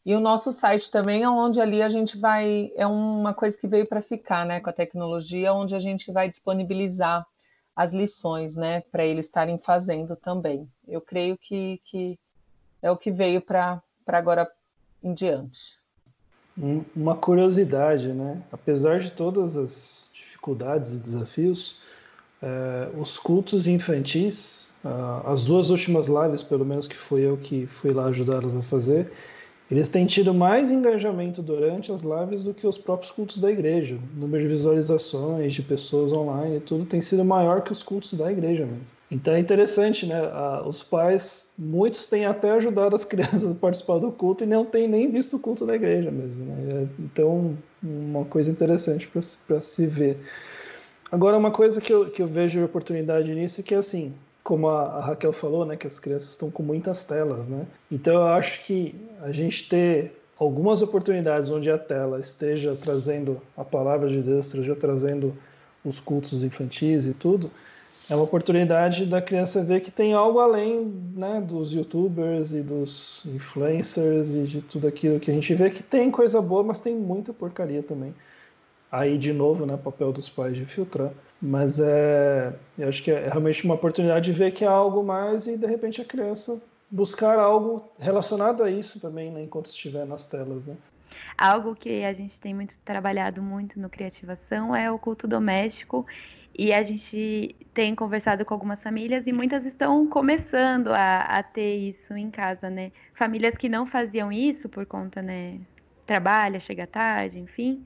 E 0.04 0.14
o 0.14 0.20
nosso 0.20 0.52
site 0.52 0.90
também 0.90 1.22
é 1.22 1.28
onde 1.28 1.61
ali 1.61 1.80
a 1.80 1.88
gente 1.88 2.18
vai, 2.18 2.72
é 2.74 2.85
uma 2.87 3.32
coisa 3.32 3.56
que 3.56 3.68
veio 3.68 3.87
para 3.87 4.02
ficar, 4.02 4.44
né, 4.44 4.58
com 4.58 4.68
a 4.68 4.72
tecnologia, 4.72 5.52
onde 5.52 5.76
a 5.76 5.78
gente 5.78 6.11
vai 6.11 6.28
disponibilizar 6.28 7.24
as 7.74 7.92
lições, 7.92 8.56
né, 8.56 8.80
para 8.80 9.04
eles 9.04 9.26
estarem 9.26 9.58
fazendo 9.58 10.16
também. 10.16 10.68
Eu 10.88 11.00
creio 11.00 11.38
que, 11.38 11.80
que 11.85 12.18
é 12.82 12.90
o 12.90 12.96
que 12.96 13.12
veio 13.12 13.40
para 13.40 13.80
agora 14.08 14.50
em 15.02 15.14
diante. 15.14 15.80
Uma 16.94 17.16
curiosidade, 17.16 18.12
né? 18.12 18.42
Apesar 18.52 19.00
de 19.00 19.11
todas 19.11 19.56
as 19.56 20.11
dificuldades 20.12 20.92
e 20.96 21.00
desafios, 21.00 21.78
é, 22.42 22.88
os 22.98 23.18
cultos 23.18 23.68
infantis, 23.68 24.72
uh, 24.85 25.26
as 25.28 25.44
duas 25.44 25.70
últimas 25.70 26.09
lives, 26.09 26.42
pelo 26.42 26.64
menos 26.64 26.88
que 26.88 26.96
fui 26.96 27.20
eu 27.20 27.37
que 27.37 27.66
fui 27.66 27.92
lá 27.92 28.07
ajudá-las 28.07 28.57
a 28.57 28.62
fazer, 28.62 29.12
eles 29.70 29.88
têm 29.88 30.05
tido 30.05 30.35
mais 30.35 30.70
engajamento 30.70 31.40
durante 31.40 31.92
as 31.92 32.02
lives 32.02 32.44
do 32.44 32.52
que 32.52 32.66
os 32.66 32.76
próprios 32.76 33.11
cultos 33.12 33.38
da 33.38 33.50
igreja. 33.50 33.96
O 34.16 34.20
número 34.20 34.42
de 34.42 34.50
visualizações, 34.50 35.55
de 35.55 35.62
pessoas 35.62 36.12
online, 36.12 36.61
tudo 36.61 36.85
tem 36.85 37.00
sido 37.00 37.24
maior 37.24 37.62
que 37.62 37.72
os 37.72 37.83
cultos 37.83 38.12
da 38.14 38.31
igreja 38.31 38.66
mesmo. 38.66 38.85
Então 39.11 39.33
é 39.33 39.38
interessante, 39.38 40.05
né? 40.05 40.20
Uh, 40.20 40.68
os 40.68 40.83
pais, 40.83 41.52
muitos 41.57 42.07
têm 42.07 42.26
até 42.26 42.50
ajudado 42.50 42.96
as 42.96 43.05
crianças 43.07 43.52
a 43.52 43.55
participar 43.55 43.98
do 43.98 44.11
culto 44.11 44.42
e 44.42 44.46
não 44.48 44.64
têm 44.64 44.88
nem 44.88 45.11
visto 45.11 45.37
o 45.37 45.40
culto 45.40 45.64
da 45.64 45.76
igreja 45.76 46.11
mesmo. 46.11 46.44
Né? 46.44 46.88
Então, 46.98 47.57
uma 47.81 48.24
coisa 48.24 48.50
interessante 48.50 49.09
para 49.46 49.62
se 49.62 49.87
ver. 49.87 50.18
Agora, 51.12 51.37
uma 51.37 51.51
coisa 51.51 51.79
que 51.79 51.92
eu, 51.92 52.11
que 52.11 52.22
eu 52.22 52.27
vejo 52.27 52.64
oportunidade 52.64 53.35
nisso 53.35 53.61
é 53.61 53.62
que, 53.62 53.75
assim, 53.75 54.14
como 54.42 54.66
a, 54.66 54.85
a, 54.85 55.01
Raquel 55.09 55.31
falou, 55.31 55.66
né, 55.66 55.77
que 55.77 55.87
as 55.87 56.01
crianças 56.01 56.31
estão 56.31 56.51
com 56.51 56.62
muitas 56.62 57.05
telas, 57.05 57.46
né? 57.46 57.66
Então, 57.90 58.14
eu 58.14 58.29
acho 58.29 58.64
que 58.64 58.94
a 59.20 59.31
gente 59.31 59.68
ter 59.68 60.18
algumas 60.38 60.81
oportunidades 60.81 61.51
onde 61.51 61.70
a 61.70 61.77
tela 61.77 62.18
esteja 62.18 62.75
trazendo 62.81 63.42
a 63.55 63.62
palavra 63.62 64.09
de 64.09 64.22
Deus, 64.22 64.46
esteja 64.46 64.75
trazendo 64.75 65.37
os 65.85 66.01
cultos 66.01 66.44
infantis 66.44 67.05
e 67.05 67.12
tudo, 67.12 67.51
é 68.09 68.14
uma 68.14 68.25
oportunidade 68.25 69.05
da 69.05 69.20
criança 69.20 69.62
ver 69.62 69.81
que 69.81 69.90
tem 69.90 70.14
algo 70.14 70.38
além 70.38 70.94
né, 71.14 71.44
dos 71.46 71.75
youtubers 71.75 72.53
e 72.55 72.62
dos 72.62 73.27
influencers 73.27 74.33
e 74.33 74.44
de 74.44 74.62
tudo 74.62 74.88
aquilo 74.88 75.20
que 75.20 75.31
a 75.31 75.35
gente 75.35 75.55
vê 75.55 75.68
que 75.68 75.83
tem 75.83 76.11
coisa 76.11 76.40
boa, 76.40 76.62
mas 76.62 76.81
tem 76.81 76.96
muita 76.96 77.35
porcaria 77.35 77.83
também 77.83 78.14
aí 78.92 79.16
de 79.16 79.33
novo, 79.33 79.64
né, 79.64 79.74
papel 79.78 80.12
dos 80.12 80.28
pais 80.28 80.55
de 80.55 80.66
filtrar. 80.66 81.11
Mas 81.40 81.81
é, 81.81 82.55
eu 82.78 82.88
acho 82.88 83.02
que 83.02 83.11
é 83.11 83.26
realmente 83.26 83.64
uma 83.64 83.74
oportunidade 83.74 84.26
de 84.26 84.38
ver 84.38 84.52
que 84.52 84.64
há 84.64 84.70
algo 84.70 85.02
mais 85.02 85.46
e 85.46 85.57
de 85.57 85.66
repente 85.66 86.02
a 86.02 86.05
criança 86.05 86.62
buscar 86.90 87.38
algo 87.38 87.90
relacionado 87.98 88.62
a 88.62 88.70
isso 88.70 89.00
também, 89.00 89.31
né, 89.31 89.42
enquanto 89.42 89.66
estiver 89.66 90.07
nas 90.07 90.26
telas, 90.26 90.66
né? 90.66 90.76
Algo 91.38 91.74
que 91.74 92.05
a 92.05 92.12
gente 92.12 92.38
tem 92.38 92.55
muito 92.55 92.74
trabalhado 92.85 93.42
muito 93.42 93.81
no 93.81 93.88
Criativação 93.88 94.76
é 94.76 94.90
o 94.90 94.98
culto 94.98 95.26
doméstico 95.26 96.07
e 96.57 96.72
a 96.72 96.83
gente 96.83 97.57
tem 97.72 97.94
conversado 97.94 98.44
com 98.44 98.52
algumas 98.52 98.83
famílias 98.83 99.26
e 99.26 99.33
muitas 99.33 99.64
estão 99.64 100.07
começando 100.07 100.88
a, 100.88 101.20
a 101.22 101.42
ter 101.42 101.76
isso 101.76 102.14
em 102.14 102.31
casa, 102.31 102.68
né? 102.68 102.92
Famílias 103.14 103.57
que 103.57 103.70
não 103.70 103.87
faziam 103.87 104.31
isso 104.31 104.68
por 104.68 104.85
conta, 104.85 105.22
né? 105.22 105.59
Trabalha, 106.07 106.61
chega 106.61 106.87
tarde, 106.87 107.38
enfim 107.38 107.85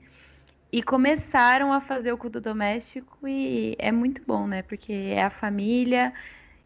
e 0.71 0.83
começaram 0.83 1.71
a 1.71 1.81
fazer 1.81 2.11
o 2.11 2.17
culto 2.17 2.41
doméstico 2.41 3.27
e 3.27 3.75
é 3.79 3.91
muito 3.91 4.21
bom, 4.25 4.47
né? 4.47 4.61
Porque 4.61 4.91
é 4.91 5.23
a 5.23 5.29
família 5.29 6.13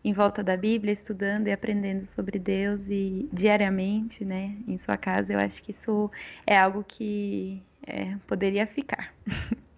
em 0.03 0.13
volta 0.13 0.43
da 0.43 0.57
Bíblia, 0.57 0.93
estudando 0.93 1.47
e 1.47 1.51
aprendendo 1.51 2.07
sobre 2.15 2.39
Deus 2.39 2.81
e 2.89 3.29
diariamente, 3.31 4.25
né, 4.25 4.55
em 4.67 4.79
sua 4.79 4.97
casa. 4.97 5.33
Eu 5.33 5.39
acho 5.39 5.61
que 5.61 5.71
isso 5.71 6.09
é 6.45 6.57
algo 6.57 6.83
que 6.83 7.61
é, 7.85 8.15
poderia 8.27 8.65
ficar. 8.65 9.13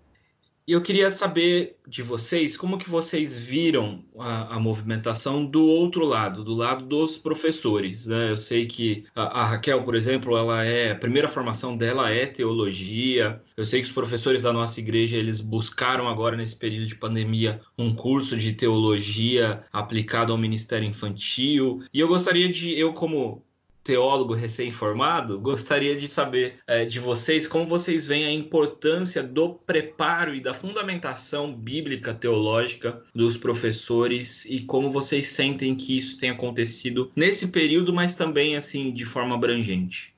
E 0.65 0.71
eu 0.71 0.81
queria 0.81 1.11
saber 1.11 1.77
de 1.85 2.01
vocês 2.01 2.55
como 2.55 2.77
que 2.77 2.89
vocês 2.89 3.37
viram 3.37 4.05
a, 4.17 4.55
a, 4.55 4.59
movimentação 4.59 5.45
do 5.45 5.65
outro 5.67 6.05
lado, 6.05 6.41
do 6.41 6.53
lado 6.53 6.85
dos 6.85 7.17
professores. 7.17 8.05
Né? 8.05 8.31
Eu 8.31 8.37
sei 8.37 8.65
que 8.65 9.03
a, 9.13 9.41
a, 9.41 9.45
Raquel, 9.45 9.83
por 9.83 9.93
exemplo, 9.93 10.37
ela 10.37 10.63
é 10.63 10.91
a 10.91 10.95
primeira 10.95 11.27
formação 11.27 11.75
dela 11.75 12.09
é 12.09 12.25
teologia. 12.25 13.41
Eu 13.57 13.65
sei 13.65 13.81
que 13.81 13.87
os 13.87 13.93
professores 13.93 14.43
da 14.43 14.53
nossa 14.53 14.79
igreja 14.79 15.17
eles 15.17 15.41
buscaram 15.41 16.07
agora 16.07 16.37
nesse 16.37 16.55
período 16.55 16.87
de 16.87 16.95
pandemia 16.95 17.59
um 17.77 17.93
curso 17.93 18.37
de 18.37 18.53
teologia 18.53 19.65
aplicado 19.71 20.31
ao 20.31 20.37
ministério 20.37 20.87
infantil. 20.87 21.83
E 21.93 21.99
eu 21.99 22.07
gostaria 22.07 22.47
de 22.47 22.71
eu 22.79 22.93
como 22.93 23.43
teólogo 23.83 24.33
recém-formado, 24.33 25.39
gostaria 25.39 25.95
de 25.95 26.07
saber 26.07 26.55
é, 26.65 26.85
de 26.85 26.99
vocês 26.99 27.47
como 27.47 27.67
vocês 27.67 28.05
veem 28.05 28.25
a 28.25 28.31
importância 28.31 29.21
do 29.21 29.55
preparo 29.55 30.33
e 30.33 30.39
da 30.39 30.53
fundamentação 30.53 31.53
bíblica 31.53 32.13
teológica 32.13 33.03
dos 33.13 33.37
professores 33.37 34.45
e 34.45 34.61
como 34.61 34.89
vocês 34.89 35.27
sentem 35.27 35.75
que 35.75 35.97
isso 35.97 36.17
tem 36.17 36.29
acontecido 36.29 37.11
nesse 37.15 37.49
período, 37.49 37.93
mas 37.93 38.15
também 38.15 38.55
assim 38.55 38.91
de 38.91 39.05
forma 39.05 39.35
abrangente. 39.35 40.13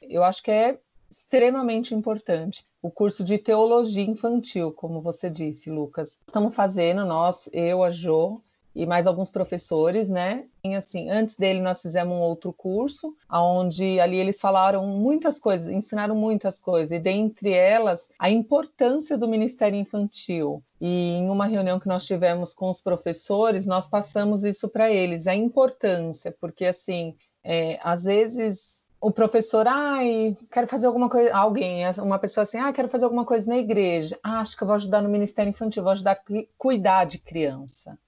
Eu 0.00 0.22
acho 0.22 0.42
que 0.42 0.50
é 0.50 0.78
extremamente 1.10 1.94
importante. 1.94 2.64
O 2.82 2.90
curso 2.90 3.24
de 3.24 3.38
teologia 3.38 4.04
infantil, 4.04 4.72
como 4.72 5.00
você 5.00 5.30
disse, 5.30 5.70
Lucas. 5.70 6.20
Estamos 6.26 6.54
fazendo, 6.54 7.04
nós, 7.04 7.48
eu, 7.52 7.82
a 7.82 7.90
Jo, 7.90 8.42
e 8.74 8.84
mais 8.84 9.06
alguns 9.06 9.30
professores, 9.30 10.08
né? 10.08 10.46
E, 10.64 10.74
assim, 10.74 11.08
antes 11.08 11.36
dele 11.36 11.60
nós 11.60 11.80
fizemos 11.80 12.14
um 12.14 12.20
outro 12.20 12.52
curso, 12.52 13.14
onde 13.30 14.00
ali 14.00 14.16
eles 14.16 14.40
falaram 14.40 14.86
muitas 14.86 15.38
coisas, 15.38 15.68
ensinaram 15.68 16.14
muitas 16.14 16.58
coisas, 16.58 16.90
e 16.90 16.98
dentre 16.98 17.52
elas 17.52 18.10
a 18.18 18.28
importância 18.28 19.16
do 19.16 19.28
Ministério 19.28 19.78
Infantil. 19.78 20.62
E 20.80 21.12
em 21.12 21.30
uma 21.30 21.46
reunião 21.46 21.78
que 21.78 21.88
nós 21.88 22.04
tivemos 22.04 22.54
com 22.54 22.68
os 22.68 22.80
professores, 22.80 23.66
nós 23.66 23.88
passamos 23.88 24.42
isso 24.42 24.68
para 24.68 24.90
eles, 24.90 25.26
a 25.26 25.34
importância, 25.34 26.34
porque 26.40 26.66
assim, 26.66 27.14
é, 27.42 27.78
às 27.82 28.04
vezes 28.04 28.82
o 29.00 29.10
professor, 29.10 29.66
ai, 29.68 30.34
quero 30.50 30.66
fazer 30.66 30.86
alguma 30.86 31.10
coisa, 31.10 31.34
alguém, 31.36 31.82
uma 31.98 32.18
pessoa 32.18 32.42
assim, 32.42 32.56
ah, 32.58 32.72
quero 32.72 32.88
fazer 32.88 33.04
alguma 33.04 33.26
coisa 33.26 33.46
na 33.46 33.58
igreja, 33.58 34.18
ah, 34.22 34.40
acho 34.40 34.56
que 34.56 34.62
eu 34.62 34.66
vou 34.66 34.76
ajudar 34.76 35.02
no 35.02 35.10
Ministério 35.10 35.50
Infantil, 35.50 35.82
vou 35.82 35.92
ajudar 35.92 36.12
a 36.12 36.42
cuidar 36.56 37.04
de 37.04 37.18
criança. 37.18 37.98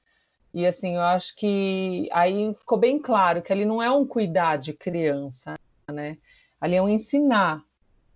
E 0.56 0.66
assim, 0.66 0.94
eu 0.94 1.02
acho 1.02 1.36
que 1.36 2.08
aí 2.10 2.54
ficou 2.54 2.78
bem 2.78 2.98
claro 2.98 3.42
que 3.42 3.52
ali 3.52 3.66
não 3.66 3.82
é 3.82 3.90
um 3.90 4.06
cuidar 4.06 4.56
de 4.56 4.72
criança, 4.72 5.54
né? 5.86 6.16
Ali 6.58 6.76
é 6.76 6.80
um 6.80 6.88
ensinar. 6.88 7.62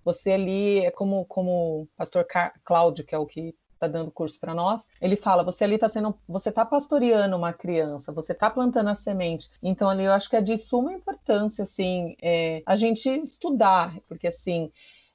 Você 0.02 0.32
ali 0.32 0.78
é 0.78 0.90
como, 0.90 1.26
como 1.26 1.82
o 1.82 1.88
pastor 1.98 2.26
Cláudio, 2.64 3.04
que 3.04 3.14
é 3.14 3.18
o 3.18 3.26
que 3.26 3.54
está 3.74 3.86
dando 3.86 4.10
curso 4.10 4.40
para 4.40 4.54
nós, 4.54 4.88
ele 5.02 5.16
fala: 5.16 5.44
você 5.44 5.64
ali 5.64 5.74
está 5.74 5.86
sendo, 5.86 6.18
você 6.26 6.48
está 6.48 6.64
pastoreando 6.64 7.36
uma 7.36 7.52
criança, 7.52 8.10
você 8.10 8.32
está 8.32 8.48
plantando 8.48 8.88
a 8.88 8.94
semente. 8.94 9.50
Então 9.62 9.90
ali 9.90 10.04
eu 10.04 10.12
acho 10.12 10.30
que 10.30 10.36
é 10.36 10.40
de 10.40 10.56
suma 10.56 10.94
importância, 10.94 11.64
assim, 11.64 12.16
é, 12.22 12.62
a 12.64 12.74
gente 12.74 13.06
estudar, 13.06 13.98
porque 14.08 14.28
assim, 14.28 14.72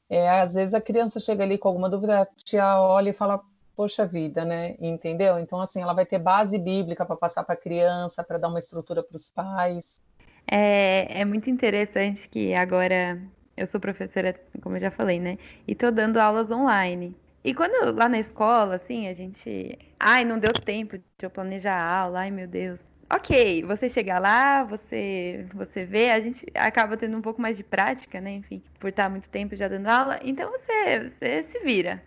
é, 0.07 0.29
às 0.29 0.53
vezes 0.53 0.75
a 0.75 0.81
criança 0.81 1.19
chega 1.19 1.43
ali 1.43 1.57
com 1.57 1.69
alguma 1.69 1.89
dúvida, 1.89 2.21
a 2.21 2.27
tia 2.45 2.79
olha 2.79 3.09
e 3.09 3.13
fala: 3.13 3.41
poxa 3.75 4.05
vida, 4.07 4.45
né? 4.45 4.75
Entendeu? 4.79 5.37
Então, 5.39 5.59
assim, 5.61 5.81
ela 5.81 5.93
vai 5.93 6.05
ter 6.05 6.19
base 6.19 6.57
bíblica 6.57 7.05
para 7.05 7.15
passar 7.15 7.43
para 7.43 7.55
a 7.55 7.57
criança, 7.57 8.23
para 8.23 8.37
dar 8.37 8.49
uma 8.49 8.59
estrutura 8.59 9.03
para 9.03 9.15
os 9.15 9.29
pais. 9.29 10.01
É, 10.47 11.21
é 11.21 11.25
muito 11.25 11.49
interessante 11.49 12.27
que 12.29 12.53
agora 12.53 13.19
eu 13.57 13.67
sou 13.67 13.79
professora, 13.79 14.33
como 14.61 14.75
eu 14.75 14.79
já 14.81 14.91
falei, 14.91 15.19
né? 15.19 15.37
E 15.67 15.71
estou 15.73 15.91
dando 15.91 16.17
aulas 16.17 16.49
online. 16.51 17.15
E 17.43 17.53
quando 17.53 17.95
lá 17.95 18.09
na 18.09 18.19
escola, 18.19 18.75
assim, 18.75 19.07
a 19.07 19.13
gente. 19.13 19.77
Ai, 19.99 20.25
não 20.25 20.39
deu 20.39 20.53
tempo 20.53 20.97
de 20.97 21.03
eu 21.21 21.29
planejar 21.29 21.75
a 21.75 21.99
aula, 22.01 22.19
ai 22.19 22.31
meu 22.31 22.47
Deus. 22.47 22.79
Ok, 23.09 23.63
você 23.63 23.87
chegar 23.89 24.19
lá, 24.19 24.63
você 24.63 25.45
você 25.53 25.85
vê, 25.85 26.09
a 26.09 26.19
gente 26.19 26.43
acaba 26.55 26.97
tendo 26.97 27.15
um 27.15 27.21
pouco 27.21 27.39
mais 27.39 27.55
de 27.55 27.63
prática, 27.63 28.19
né? 28.19 28.31
Enfim, 28.33 28.63
por 28.79 28.89
estar 28.89 29.09
muito 29.09 29.29
tempo 29.29 29.55
já 29.55 29.67
dando 29.67 29.87
aula, 29.87 30.19
então 30.23 30.49
você, 30.51 31.11
você 31.11 31.45
se 31.51 31.59
vira. 31.59 32.01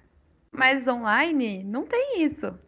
Mas 0.50 0.86
online 0.86 1.62
não 1.64 1.84
tem 1.86 2.24
isso. 2.24 2.58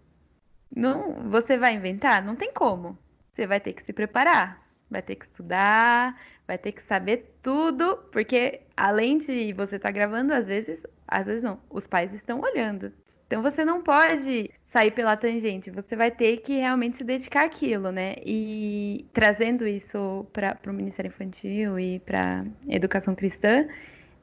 Não, 0.74 1.28
você 1.30 1.58
vai 1.58 1.74
inventar? 1.74 2.22
Não 2.22 2.36
tem 2.36 2.52
como. 2.52 2.96
Você 3.34 3.46
vai 3.46 3.60
ter 3.60 3.72
que 3.72 3.84
se 3.84 3.92
preparar, 3.92 4.62
vai 4.90 5.02
ter 5.02 5.16
que 5.16 5.24
estudar, 5.24 6.16
vai 6.46 6.58
ter 6.58 6.72
que 6.72 6.82
saber 6.84 7.32
tudo, 7.42 7.96
porque 8.12 8.60
além 8.76 9.18
de 9.18 9.52
você 9.52 9.76
estar 9.76 9.88
tá 9.88 9.92
gravando, 9.92 10.32
às 10.32 10.46
vezes, 10.46 10.78
às 11.06 11.26
vezes 11.26 11.42
não, 11.42 11.58
os 11.70 11.86
pais 11.86 12.12
estão 12.12 12.40
olhando. 12.40 12.92
Então 13.26 13.42
você 13.42 13.64
não 13.64 13.82
pode 13.82 14.50
sair 14.72 14.90
pela 14.90 15.16
tangente, 15.16 15.70
você 15.70 15.96
vai 15.96 16.10
ter 16.10 16.38
que 16.38 16.56
realmente 16.56 16.98
se 16.98 17.04
dedicar 17.04 17.44
àquilo, 17.44 17.90
né? 17.90 18.16
E 18.24 19.06
trazendo 19.12 19.66
isso 19.66 20.26
para 20.32 20.58
o 20.66 20.72
Ministério 20.72 21.08
Infantil 21.08 21.78
e 21.78 22.00
para 22.00 22.44
educação 22.68 23.14
cristã, 23.14 23.66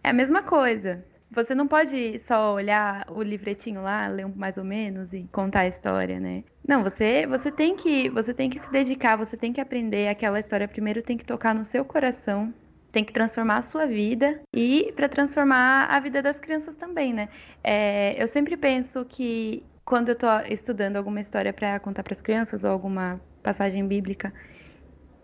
é 0.04 0.10
a 0.10 0.14
mesma 0.14 0.44
coisa. 0.44 1.04
Você 1.32 1.54
não 1.54 1.68
pode 1.68 2.22
só 2.28 2.54
olhar 2.54 3.06
o 3.10 3.22
livretinho 3.22 3.82
lá, 3.82 4.08
ler 4.08 4.28
mais 4.36 4.58
ou 4.58 4.64
menos 4.64 5.12
e 5.12 5.28
contar 5.32 5.62
a 5.62 5.68
história, 5.68 6.20
né? 6.20 6.44
Não, 6.68 6.84
você 6.84 7.26
você 7.28 7.52
tem 7.52 7.76
que 7.76 8.10
você 8.10 8.34
tem 8.34 8.50
que 8.50 8.60
se 8.60 8.72
dedicar, 8.72 9.18
você 9.18 9.36
tem 9.36 9.52
que 9.52 9.62
aprender 9.62 10.08
aquela 10.08 10.40
história 10.40 10.68
primeiro 10.68 11.02
tem 11.04 11.18
que 11.18 11.26
tocar 11.26 11.54
no 11.54 11.66
seu 11.66 11.84
coração, 11.84 12.54
tem 12.92 13.04
que 13.04 13.14
transformar 13.14 13.58
a 13.58 13.64
sua 13.64 13.86
vida 13.86 14.40
e 14.54 14.92
para 14.96 15.10
transformar 15.10 15.86
a 15.86 16.00
vida 16.00 16.22
das 16.22 16.38
crianças 16.40 16.76
também, 16.78 17.14
né? 17.14 17.30
É, 17.64 18.22
eu 18.22 18.28
sempre 18.30 18.56
penso 18.56 19.06
que 19.06 19.64
quando 19.84 20.10
eu 20.10 20.14
estou 20.14 20.30
estudando 20.50 20.96
alguma 20.96 21.22
história 21.22 21.54
para 21.54 21.80
contar 21.80 22.04
para 22.04 22.14
as 22.14 22.22
crianças 22.22 22.64
ou 22.64 22.70
alguma 22.70 23.22
passagem 23.44 23.86
bíblica, 23.88 24.34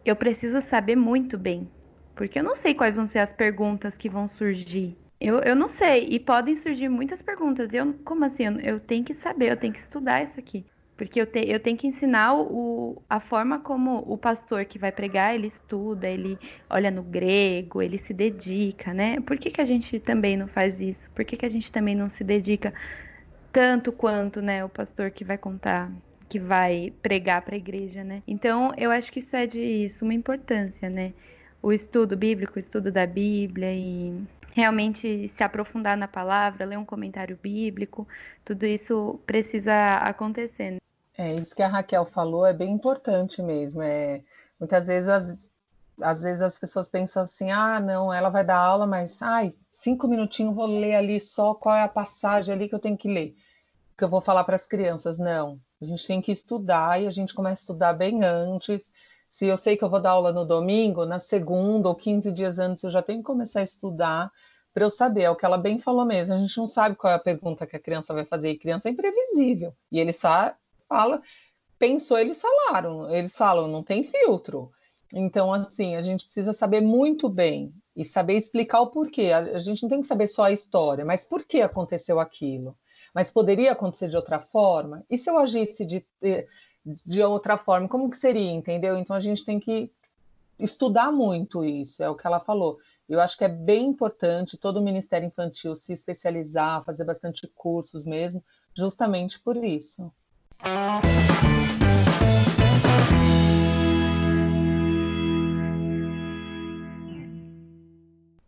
eu 0.05 0.15
preciso 0.15 0.61
saber 0.69 0.95
muito 0.95 1.37
bem, 1.37 1.69
porque 2.15 2.39
eu 2.39 2.43
não 2.43 2.57
sei 2.57 2.73
quais 2.73 2.95
vão 2.95 3.07
ser 3.07 3.19
as 3.19 3.31
perguntas 3.33 3.95
que 3.95 4.09
vão 4.09 4.29
surgir. 4.29 4.97
Eu, 5.23 5.39
eu 5.39 5.55
não 5.55 5.69
sei, 5.69 6.07
e 6.09 6.19
podem 6.19 6.61
surgir 6.61 6.89
muitas 6.89 7.21
perguntas. 7.21 7.73
Eu, 7.73 7.93
como 8.03 8.25
assim? 8.25 8.43
Eu, 8.43 8.59
eu 8.59 8.79
tenho 8.81 9.05
que 9.05 9.13
saber, 9.15 9.51
eu 9.51 9.57
tenho 9.57 9.73
que 9.73 9.79
estudar 9.79 10.21
isso 10.21 10.37
aqui. 10.37 10.65
Porque 10.97 11.19
eu, 11.19 11.25
te, 11.25 11.39
eu 11.49 11.61
tenho 11.61 11.77
que 11.77 11.87
ensinar 11.87 12.35
o, 12.35 13.01
a 13.09 13.21
forma 13.21 13.59
como 13.59 13.99
o 14.05 14.17
pastor 14.17 14.65
que 14.65 14.77
vai 14.77 14.91
pregar, 14.91 15.33
ele 15.33 15.47
estuda, 15.47 16.09
ele 16.09 16.37
olha 16.69 16.91
no 16.91 17.01
grego, 17.01 17.81
ele 17.81 17.99
se 17.99 18.13
dedica, 18.13 18.93
né? 18.93 19.21
Por 19.21 19.37
que, 19.37 19.49
que 19.49 19.61
a 19.61 19.65
gente 19.65 19.97
também 20.01 20.35
não 20.35 20.47
faz 20.49 20.77
isso? 20.79 20.99
Por 21.15 21.23
que, 21.23 21.37
que 21.37 21.45
a 21.45 21.49
gente 21.49 21.71
também 21.71 21.95
não 21.95 22.09
se 22.11 22.23
dedica 22.23 22.73
tanto 23.53 23.91
quanto 23.93 24.41
né, 24.41 24.63
o 24.65 24.69
pastor 24.69 25.09
que 25.11 25.23
vai 25.23 25.37
contar, 25.37 25.89
que 26.29 26.39
vai 26.39 26.93
pregar 27.01 27.41
para 27.43 27.55
a 27.55 27.57
igreja, 27.57 28.03
né? 28.03 28.21
Então, 28.27 28.73
eu 28.77 28.91
acho 28.91 29.11
que 29.11 29.21
isso 29.21 29.35
é 29.35 29.47
de 29.47 29.89
suma 29.97 30.13
importância, 30.13 30.89
né? 30.89 31.13
O 31.61 31.71
estudo 31.71 32.17
bíblico, 32.17 32.57
o 32.57 32.59
estudo 32.59 32.91
da 32.91 33.07
Bíblia 33.07 33.73
e 33.73 34.21
realmente 34.53 35.31
se 35.35 35.43
aprofundar 35.43 35.97
na 35.97 36.07
palavra, 36.07 36.65
ler 36.65 36.77
um 36.77 36.85
comentário 36.85 37.37
bíblico, 37.41 38.07
tudo 38.45 38.65
isso 38.65 39.19
precisa 39.25 39.97
acontecer. 39.97 40.71
Né? 40.71 40.77
É, 41.17 41.33
isso 41.35 41.55
que 41.55 41.63
a 41.63 41.67
Raquel 41.67 42.05
falou 42.05 42.45
é 42.45 42.53
bem 42.53 42.71
importante 42.71 43.41
mesmo. 43.41 43.81
É, 43.81 44.21
muitas 44.59 44.87
vezes 44.87 45.09
as, 45.09 45.51
às 46.01 46.23
vezes 46.23 46.41
as 46.41 46.57
pessoas 46.57 46.87
pensam 46.87 47.23
assim, 47.23 47.51
ah, 47.51 47.79
não, 47.79 48.13
ela 48.13 48.29
vai 48.29 48.43
dar 48.43 48.57
aula, 48.57 48.85
mas 48.85 49.21
ai, 49.21 49.53
cinco 49.71 50.07
minutinhos 50.07 50.55
vou 50.55 50.67
ler 50.67 50.95
ali 50.95 51.19
só 51.19 51.53
qual 51.55 51.75
é 51.75 51.83
a 51.83 51.89
passagem 51.89 52.53
ali 52.53 52.69
que 52.69 52.75
eu 52.75 52.79
tenho 52.79 52.97
que 52.97 53.11
ler. 53.11 53.35
Que 53.97 54.03
eu 54.03 54.09
vou 54.09 54.21
falar 54.21 54.43
para 54.43 54.55
as 54.55 54.67
crianças. 54.67 55.17
Não, 55.19 55.59
a 55.81 55.85
gente 55.85 56.05
tem 56.05 56.21
que 56.21 56.31
estudar 56.31 57.01
e 57.01 57.07
a 57.07 57.11
gente 57.11 57.33
começa 57.33 57.61
a 57.61 57.63
estudar 57.63 57.93
bem 57.93 58.23
antes. 58.23 58.91
Se 59.33 59.47
eu 59.47 59.57
sei 59.57 59.75
que 59.75 59.83
eu 59.83 59.89
vou 59.89 59.99
dar 59.99 60.11
aula 60.11 60.31
no 60.31 60.45
domingo, 60.45 61.07
na 61.07 61.19
segunda 61.19 61.89
ou 61.89 61.95
15 61.95 62.31
dias 62.31 62.59
antes 62.59 62.83
eu 62.83 62.91
já 62.91 63.01
tenho 63.01 63.17
que 63.17 63.25
começar 63.25 63.61
a 63.61 63.63
estudar 63.63 64.31
para 64.71 64.85
eu 64.85 64.91
saber. 64.91 65.23
É 65.23 65.29
o 65.31 65.35
que 65.35 65.43
ela 65.43 65.57
bem 65.57 65.79
falou 65.79 66.05
mesmo. 66.05 66.35
A 66.35 66.37
gente 66.37 66.55
não 66.55 66.67
sabe 66.67 66.95
qual 66.95 67.11
é 67.11 67.15
a 67.15 67.19
pergunta 67.19 67.65
que 67.65 67.75
a 67.75 67.79
criança 67.79 68.13
vai 68.13 68.25
fazer. 68.25 68.51
E 68.51 68.59
criança 68.59 68.89
é 68.89 68.91
imprevisível. 68.91 69.75
E 69.91 69.99
ele 69.99 70.13
só 70.13 70.53
fala, 70.87 71.19
pensou, 71.79 72.19
eles 72.19 72.39
falaram. 72.39 73.09
Eles 73.09 73.35
falam, 73.35 73.67
não 73.67 73.81
tem 73.81 74.03
filtro. 74.03 74.71
Então, 75.11 75.51
assim, 75.51 75.95
a 75.95 76.03
gente 76.03 76.25
precisa 76.25 76.53
saber 76.53 76.81
muito 76.81 77.27
bem 77.27 77.73
e 77.95 78.05
saber 78.05 78.35
explicar 78.35 78.81
o 78.81 78.91
porquê. 78.91 79.31
A, 79.31 79.57
gente 79.57 79.81
não 79.81 79.89
tem 79.89 80.01
que 80.01 80.07
saber 80.07 80.27
só 80.27 80.43
a 80.43 80.51
história, 80.51 81.03
mas 81.03 81.23
por 81.23 81.43
que 81.43 81.59
aconteceu 81.59 82.19
aquilo? 82.19 82.77
Mas 83.15 83.31
poderia 83.31 83.71
acontecer 83.71 84.09
de 84.09 84.15
outra 84.15 84.39
forma? 84.39 85.03
E 85.09 85.17
se 85.17 85.27
eu 85.27 85.39
agisse 85.39 85.83
de, 85.83 86.05
eh, 86.21 86.45
de 86.85 87.21
outra 87.21 87.57
forma, 87.57 87.87
como 87.87 88.09
que 88.09 88.17
seria, 88.17 88.51
entendeu? 88.51 88.97
Então 88.97 89.15
a 89.15 89.19
gente 89.19 89.45
tem 89.45 89.59
que 89.59 89.91
estudar 90.59 91.11
muito 91.11 91.63
isso, 91.63 92.03
é 92.03 92.09
o 92.09 92.15
que 92.15 92.27
ela 92.27 92.39
falou. 92.39 92.77
Eu 93.07 93.19
acho 93.19 93.37
que 93.37 93.43
é 93.43 93.49
bem 93.49 93.87
importante 93.87 94.57
todo 94.57 94.77
o 94.77 94.83
Ministério 94.83 95.27
Infantil 95.27 95.75
se 95.75 95.93
especializar, 95.93 96.83
fazer 96.83 97.03
bastante 97.03 97.47
cursos 97.47 98.05
mesmo, 98.05 98.43
justamente 98.75 99.39
por 99.39 99.57
isso. 99.57 100.11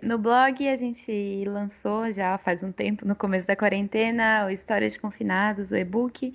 No 0.02 0.19
blog 0.19 0.67
a 0.67 0.78
gente 0.78 1.43
lançou 1.48 2.13
já 2.13 2.38
faz 2.38 2.62
um 2.62 2.71
tempo, 2.71 3.08
no 3.08 3.15
começo 3.15 3.48
da 3.48 3.56
quarentena, 3.56 4.45
o 4.45 4.52
História 4.52 4.89
de 4.89 5.00
Confinados, 5.00 5.71
o 5.71 5.76
e-book. 5.76 6.34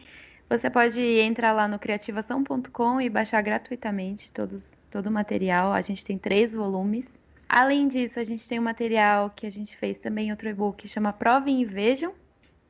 Você 0.51 0.69
pode 0.69 1.01
entrar 1.01 1.53
lá 1.53 1.69
no 1.69 1.79
criativação.com 1.79 3.01
e 3.01 3.09
baixar 3.09 3.41
gratuitamente 3.41 4.29
todos, 4.35 4.61
todo 4.91 5.07
o 5.07 5.11
material. 5.11 5.73
A 5.73 5.81
gente 5.81 6.05
tem 6.05 6.19
três 6.19 6.51
volumes. 6.51 7.05
Além 7.49 7.87
disso, 7.87 8.19
a 8.19 8.25
gente 8.25 8.49
tem 8.49 8.59
um 8.59 8.65
material 8.65 9.31
que 9.31 9.47
a 9.47 9.51
gente 9.51 9.77
fez 9.77 9.97
também 10.01 10.33
outro 10.33 10.49
e-book 10.49 10.83
que 10.83 10.89
chama 10.89 11.13
Provem 11.13 11.63
e 11.63 11.65
Vejam, 11.65 12.13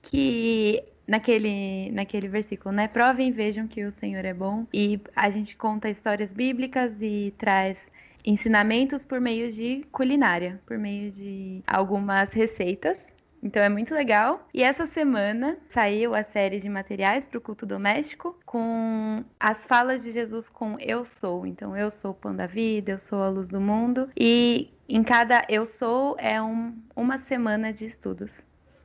que 0.03 0.85
naquele, 1.09 1.91
naquele 1.93 2.29
versículo, 2.29 2.75
né? 2.75 2.87
Provem 2.87 3.29
e 3.29 3.33
vejam 3.33 3.67
que 3.67 3.83
o 3.83 3.95
Senhor 3.99 4.27
é 4.27 4.35
bom. 4.35 4.67
E 4.75 5.01
a 5.17 5.31
gente 5.31 5.57
conta 5.57 5.89
histórias 5.89 6.31
bíblicas 6.31 6.93
e 7.01 7.33
traz 7.39 7.79
ensinamentos 8.23 9.03
por 9.05 9.23
meio 9.23 9.51
de 9.53 9.87
culinária, 9.91 10.61
por 10.67 10.77
meio 10.77 11.13
de 11.13 11.63
algumas 11.67 12.29
receitas 12.31 12.99
então 13.43 13.63
é 13.63 13.69
muito 13.69 13.95
legal. 13.95 14.47
E 14.53 14.63
essa 14.63 14.87
semana 14.89 15.57
saiu 15.73 16.15
a 16.15 16.25
série 16.25 16.61
de 16.61 16.69
materiais 16.69 17.25
para 17.25 17.39
o 17.39 17.41
culto 17.41 17.65
doméstico 17.65 18.39
com 18.45 19.25
as 19.39 19.57
falas 19.65 20.03
de 20.03 20.13
Jesus 20.13 20.47
com 20.51 20.79
Eu 20.79 21.07
sou. 21.21 21.47
Então 21.47 21.77
eu 21.77 21.93
sou 22.03 22.13
o 22.13 22.15
pão 22.15 22.35
da 22.35 22.47
vida, 22.47 22.93
eu 22.93 23.01
sou 23.09 23.23
a 23.23 23.29
luz 23.29 23.49
do 23.49 23.61
mundo. 23.61 24.09
E 24.19 24.71
em 24.89 25.03
cada 25.03 25.45
Eu 25.49 25.67
sou 25.79 26.17
é 26.19 26.41
um, 26.43 26.77
uma 26.95 27.21
semana 27.27 27.73
de 27.73 27.87
estudos, 27.87 28.31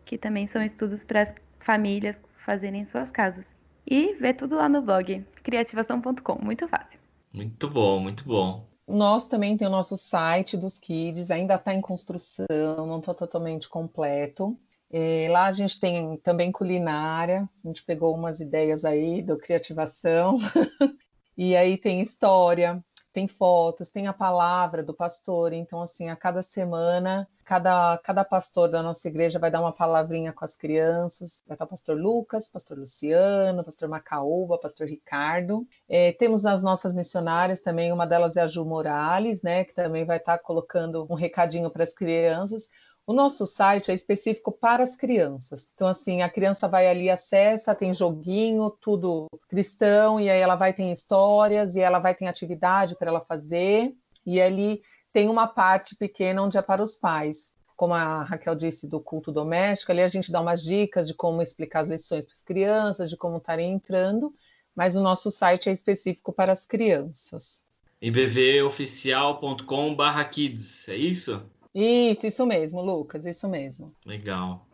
que 0.05 0.17
também 0.17 0.47
são 0.47 0.63
estudos 0.63 1.03
para 1.03 1.23
as 1.23 1.29
famílias 1.59 2.15
fazerem 2.45 2.81
em 2.81 2.85
suas 2.85 3.09
casas. 3.09 3.45
E 3.87 4.13
vê 4.15 4.33
tudo 4.33 4.55
lá 4.55 4.69
no 4.69 4.81
blog, 4.81 5.23
criativação.com. 5.43 6.43
Muito 6.43 6.67
fácil. 6.67 6.99
Muito 7.33 7.69
bom, 7.69 7.99
muito 7.99 8.23
bom. 8.23 8.74
Nós 8.88 9.28
também 9.28 9.58
tem 9.58 9.67
o 9.67 9.71
nosso 9.71 9.98
site 9.98 10.56
dos 10.56 10.78
Kids, 10.78 11.32
ainda 11.32 11.56
está 11.56 11.74
em 11.74 11.82
construção, 11.82 12.86
não 12.86 13.00
está 13.00 13.13
totalmente 13.13 13.67
completo. 13.67 14.58
É, 14.91 15.28
lá 15.30 15.48
a 15.48 15.52
gente 15.52 15.80
tem 15.80 16.17
também 16.17 16.52
culinária, 16.52 17.50
a 17.63 17.67
gente 17.67 17.84
pegou 17.84 18.13
umas 18.13 18.39
ideias 18.39 18.86
aí 18.86 19.21
do 19.21 19.38
criativação, 19.38 20.38
e 21.36 21.56
aí 21.56 21.78
tem 21.78 22.00
história, 22.02 22.84
tem 23.15 23.30
fotos, 23.30 23.89
tem 23.89 24.08
a 24.08 24.13
palavra 24.13 24.84
do 24.84 24.93
pastor. 24.93 25.54
Então, 25.54 25.82
assim, 25.82 26.10
a 26.10 26.17
cada 26.17 26.43
semana, 26.43 27.25
cada, 27.45 27.97
cada 27.99 28.25
pastor 28.25 28.67
da 28.67 28.84
nossa 28.84 29.08
igreja 29.08 29.39
vai 29.39 29.49
dar 29.49 29.62
uma 29.62 29.71
palavrinha 29.71 30.34
com 30.34 30.43
as 30.43 30.58
crianças. 30.58 31.41
Vai 31.47 31.56
estar 31.56 31.63
o 31.63 31.67
pastor 31.69 31.97
Lucas, 31.97 32.49
pastor 32.49 32.78
Luciano, 32.78 33.63
pastor 33.63 33.88
Macaúba, 33.88 34.60
pastor 34.60 34.88
Ricardo. 34.88 35.65
É, 35.88 36.12
temos 36.12 36.43
nas 36.43 36.62
nossas 36.62 36.93
missionárias 36.93 37.62
também, 37.62 37.93
uma 37.93 38.06
delas 38.06 38.36
é 38.36 38.41
a 38.41 38.47
Ju 38.47 38.65
Morales, 38.65 39.41
né, 39.41 39.63
que 39.63 39.73
também 39.73 40.04
vai 40.04 40.17
estar 40.17 40.38
colocando 40.39 41.08
um 41.10 41.15
recadinho 41.15 41.71
para 41.71 41.86
as 41.86 41.93
crianças. 41.93 42.69
O 43.07 43.13
nosso 43.13 43.45
site 43.45 43.91
é 43.91 43.93
específico 43.93 44.51
para 44.51 44.83
as 44.83 44.95
crianças. 44.95 45.69
Então, 45.75 45.87
assim, 45.87 46.23
a 46.23 46.29
criança 46.29 46.67
vai 46.67 46.87
ali, 46.87 47.07
acessa, 47.07 47.75
tem 47.75 47.93
joguinho, 47.93 48.71
tudo 48.71 49.27
cristão, 49.47 50.19
e 50.19 50.27
aí 50.27 50.39
ela 50.39 50.55
vai 50.55 50.73
ter 50.73 50.91
histórias, 50.91 51.75
e 51.75 51.81
ela 51.81 51.99
vai 51.99 52.15
ter 52.15 52.25
atividade 52.25 52.95
para 52.95 53.09
ela 53.09 53.21
fazer. 53.21 53.95
E 54.25 54.41
ali 54.41 54.81
tem 55.13 55.29
uma 55.29 55.47
parte 55.47 55.95
pequena 55.95 56.41
onde 56.41 56.57
é 56.57 56.63
para 56.63 56.81
os 56.81 56.97
pais. 56.97 57.53
Como 57.75 57.93
a 57.93 58.23
Raquel 58.23 58.55
disse 58.55 58.87
do 58.87 58.99
culto 58.99 59.31
doméstico, 59.31 59.91
ali 59.91 60.01
a 60.01 60.07
gente 60.07 60.31
dá 60.31 60.41
umas 60.41 60.63
dicas 60.63 61.05
de 61.05 61.13
como 61.13 61.43
explicar 61.43 61.81
as 61.81 61.89
lições 61.89 62.25
para 62.25 62.33
as 62.33 62.41
crianças, 62.41 63.11
de 63.11 63.17
como 63.17 63.37
estarem 63.37 63.71
entrando, 63.71 64.33
mas 64.73 64.95
o 64.95 65.01
nosso 65.01 65.29
site 65.29 65.69
é 65.69 65.71
específico 65.71 66.33
para 66.33 66.53
as 66.53 66.65
crianças. 66.65 67.63
ibvoficial.com/kids, 68.01 70.89
é 70.89 70.95
isso? 70.95 71.45
Isso, 71.75 72.25
isso 72.25 72.45
mesmo, 72.45 72.81
Lucas, 72.81 73.25
isso 73.25 73.49
mesmo. 73.49 73.93
Legal. 74.05 74.65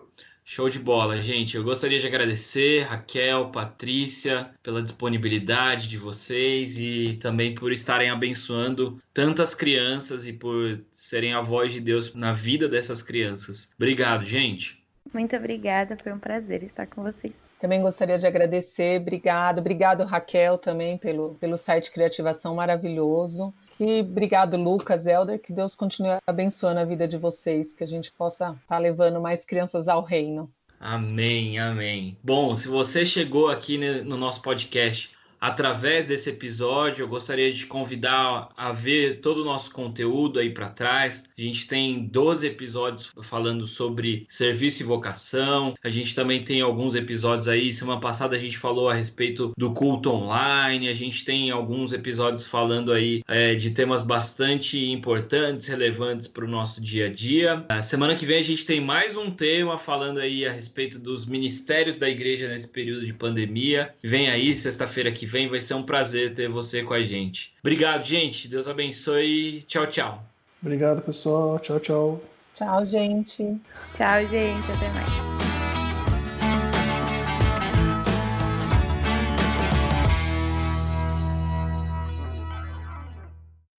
Show 0.45 0.69
de 0.69 0.77
bola, 0.77 1.17
gente. 1.17 1.55
Eu 1.55 1.63
gostaria 1.63 1.99
de 1.99 2.05
agradecer 2.05 2.81
Raquel, 2.81 3.49
Patrícia, 3.49 4.51
pela 4.61 4.83
disponibilidade 4.83 5.87
de 5.87 5.97
vocês 5.97 6.77
e 6.77 7.17
também 7.21 7.55
por 7.55 7.71
estarem 7.71 8.09
abençoando 8.09 9.01
tantas 9.13 9.55
crianças 9.55 10.27
e 10.27 10.33
por 10.33 10.83
serem 10.91 11.33
a 11.33 11.41
voz 11.41 11.71
de 11.71 11.79
Deus 11.79 12.13
na 12.13 12.33
vida 12.33 12.67
dessas 12.67 13.01
crianças. 13.01 13.71
Obrigado, 13.75 14.23
gente. 14.23 14.83
Muito 15.13 15.35
obrigada, 15.35 15.97
foi 16.03 16.11
um 16.11 16.19
prazer 16.19 16.63
estar 16.63 16.85
com 16.85 17.01
vocês. 17.03 17.33
Também 17.59 17.81
gostaria 17.81 18.17
de 18.17 18.25
agradecer, 18.25 18.99
obrigado, 18.99 19.59
obrigado 19.59 20.03
Raquel 20.03 20.57
também 20.57 20.97
pelo, 20.97 21.35
pelo 21.35 21.57
site 21.57 21.91
Criativação 21.91 22.55
maravilhoso. 22.55 23.53
E 23.83 24.01
obrigado, 24.01 24.57
Lucas, 24.57 25.07
Elder, 25.07 25.41
que 25.41 25.51
Deus 25.51 25.73
continue 25.73 26.19
abençoando 26.27 26.79
a 26.79 26.85
vida 26.85 27.07
de 27.07 27.17
vocês, 27.17 27.73
que 27.73 27.83
a 27.83 27.87
gente 27.87 28.11
possa 28.11 28.51
estar 28.51 28.59
tá 28.67 28.77
levando 28.77 29.19
mais 29.19 29.43
crianças 29.43 29.87
ao 29.87 30.03
reino. 30.03 30.47
Amém, 30.79 31.57
amém. 31.57 32.15
Bom, 32.23 32.55
se 32.55 32.67
você 32.67 33.03
chegou 33.03 33.49
aqui 33.49 33.79
no 34.03 34.17
nosso 34.17 34.39
podcast 34.43 35.17
através 35.41 36.07
desse 36.07 36.29
episódio. 36.29 37.01
Eu 37.01 37.07
gostaria 37.07 37.51
de 37.51 37.65
convidar 37.65 38.49
a 38.55 38.71
ver 38.71 39.19
todo 39.21 39.41
o 39.41 39.45
nosso 39.45 39.71
conteúdo 39.71 40.39
aí 40.39 40.51
para 40.51 40.69
trás. 40.69 41.23
A 41.35 41.41
gente 41.41 41.65
tem 41.65 42.03
12 42.03 42.45
episódios 42.45 43.11
falando 43.23 43.65
sobre 43.65 44.27
serviço 44.29 44.83
e 44.83 44.85
vocação. 44.85 45.73
A 45.83 45.89
gente 45.89 46.13
também 46.13 46.43
tem 46.43 46.61
alguns 46.61 46.93
episódios 46.93 47.47
aí. 47.47 47.73
Semana 47.73 47.99
passada 47.99 48.35
a 48.35 48.39
gente 48.39 48.57
falou 48.57 48.87
a 48.89 48.93
respeito 48.93 49.51
do 49.57 49.73
culto 49.73 50.11
online. 50.11 50.87
A 50.87 50.93
gente 50.93 51.25
tem 51.25 51.49
alguns 51.49 51.91
episódios 51.91 52.45
falando 52.47 52.93
aí 52.93 53.23
é, 53.27 53.55
de 53.55 53.71
temas 53.71 54.03
bastante 54.03 54.91
importantes, 54.91 55.67
relevantes 55.67 56.27
para 56.27 56.45
o 56.45 56.47
nosso 56.47 56.79
dia 56.79 57.07
a 57.07 57.09
dia. 57.09 57.65
A 57.69 57.81
semana 57.81 58.15
que 58.15 58.25
vem 58.25 58.37
a 58.37 58.43
gente 58.43 58.65
tem 58.65 58.79
mais 58.79 59.17
um 59.17 59.31
tema 59.31 59.77
falando 59.77 60.19
aí 60.19 60.45
a 60.45 60.51
respeito 60.51 60.99
dos 60.99 61.25
ministérios 61.25 61.97
da 61.97 62.07
igreja 62.07 62.47
nesse 62.47 62.67
período 62.67 63.05
de 63.05 63.13
pandemia. 63.13 63.95
Vem 64.03 64.29
aí, 64.29 64.55
sexta-feira 64.55 65.11
que 65.11 65.25
vem. 65.31 65.47
Vai 65.47 65.61
ser 65.61 65.73
um 65.73 65.83
prazer 65.83 66.33
ter 66.33 66.49
você 66.49 66.83
com 66.83 66.93
a 66.93 67.01
gente. 67.01 67.53
Obrigado, 67.61 68.03
gente. 68.03 68.47
Deus 68.47 68.67
abençoe. 68.67 69.63
Tchau, 69.67 69.87
tchau. 69.87 70.23
Obrigado, 70.61 71.01
pessoal. 71.01 71.57
Tchau, 71.59 71.79
tchau. 71.79 72.23
Tchau, 72.53 72.85
gente. 72.85 73.59
Tchau, 73.97 74.27
gente. 74.29 74.71
Até 74.71 74.89
mais. 74.89 75.40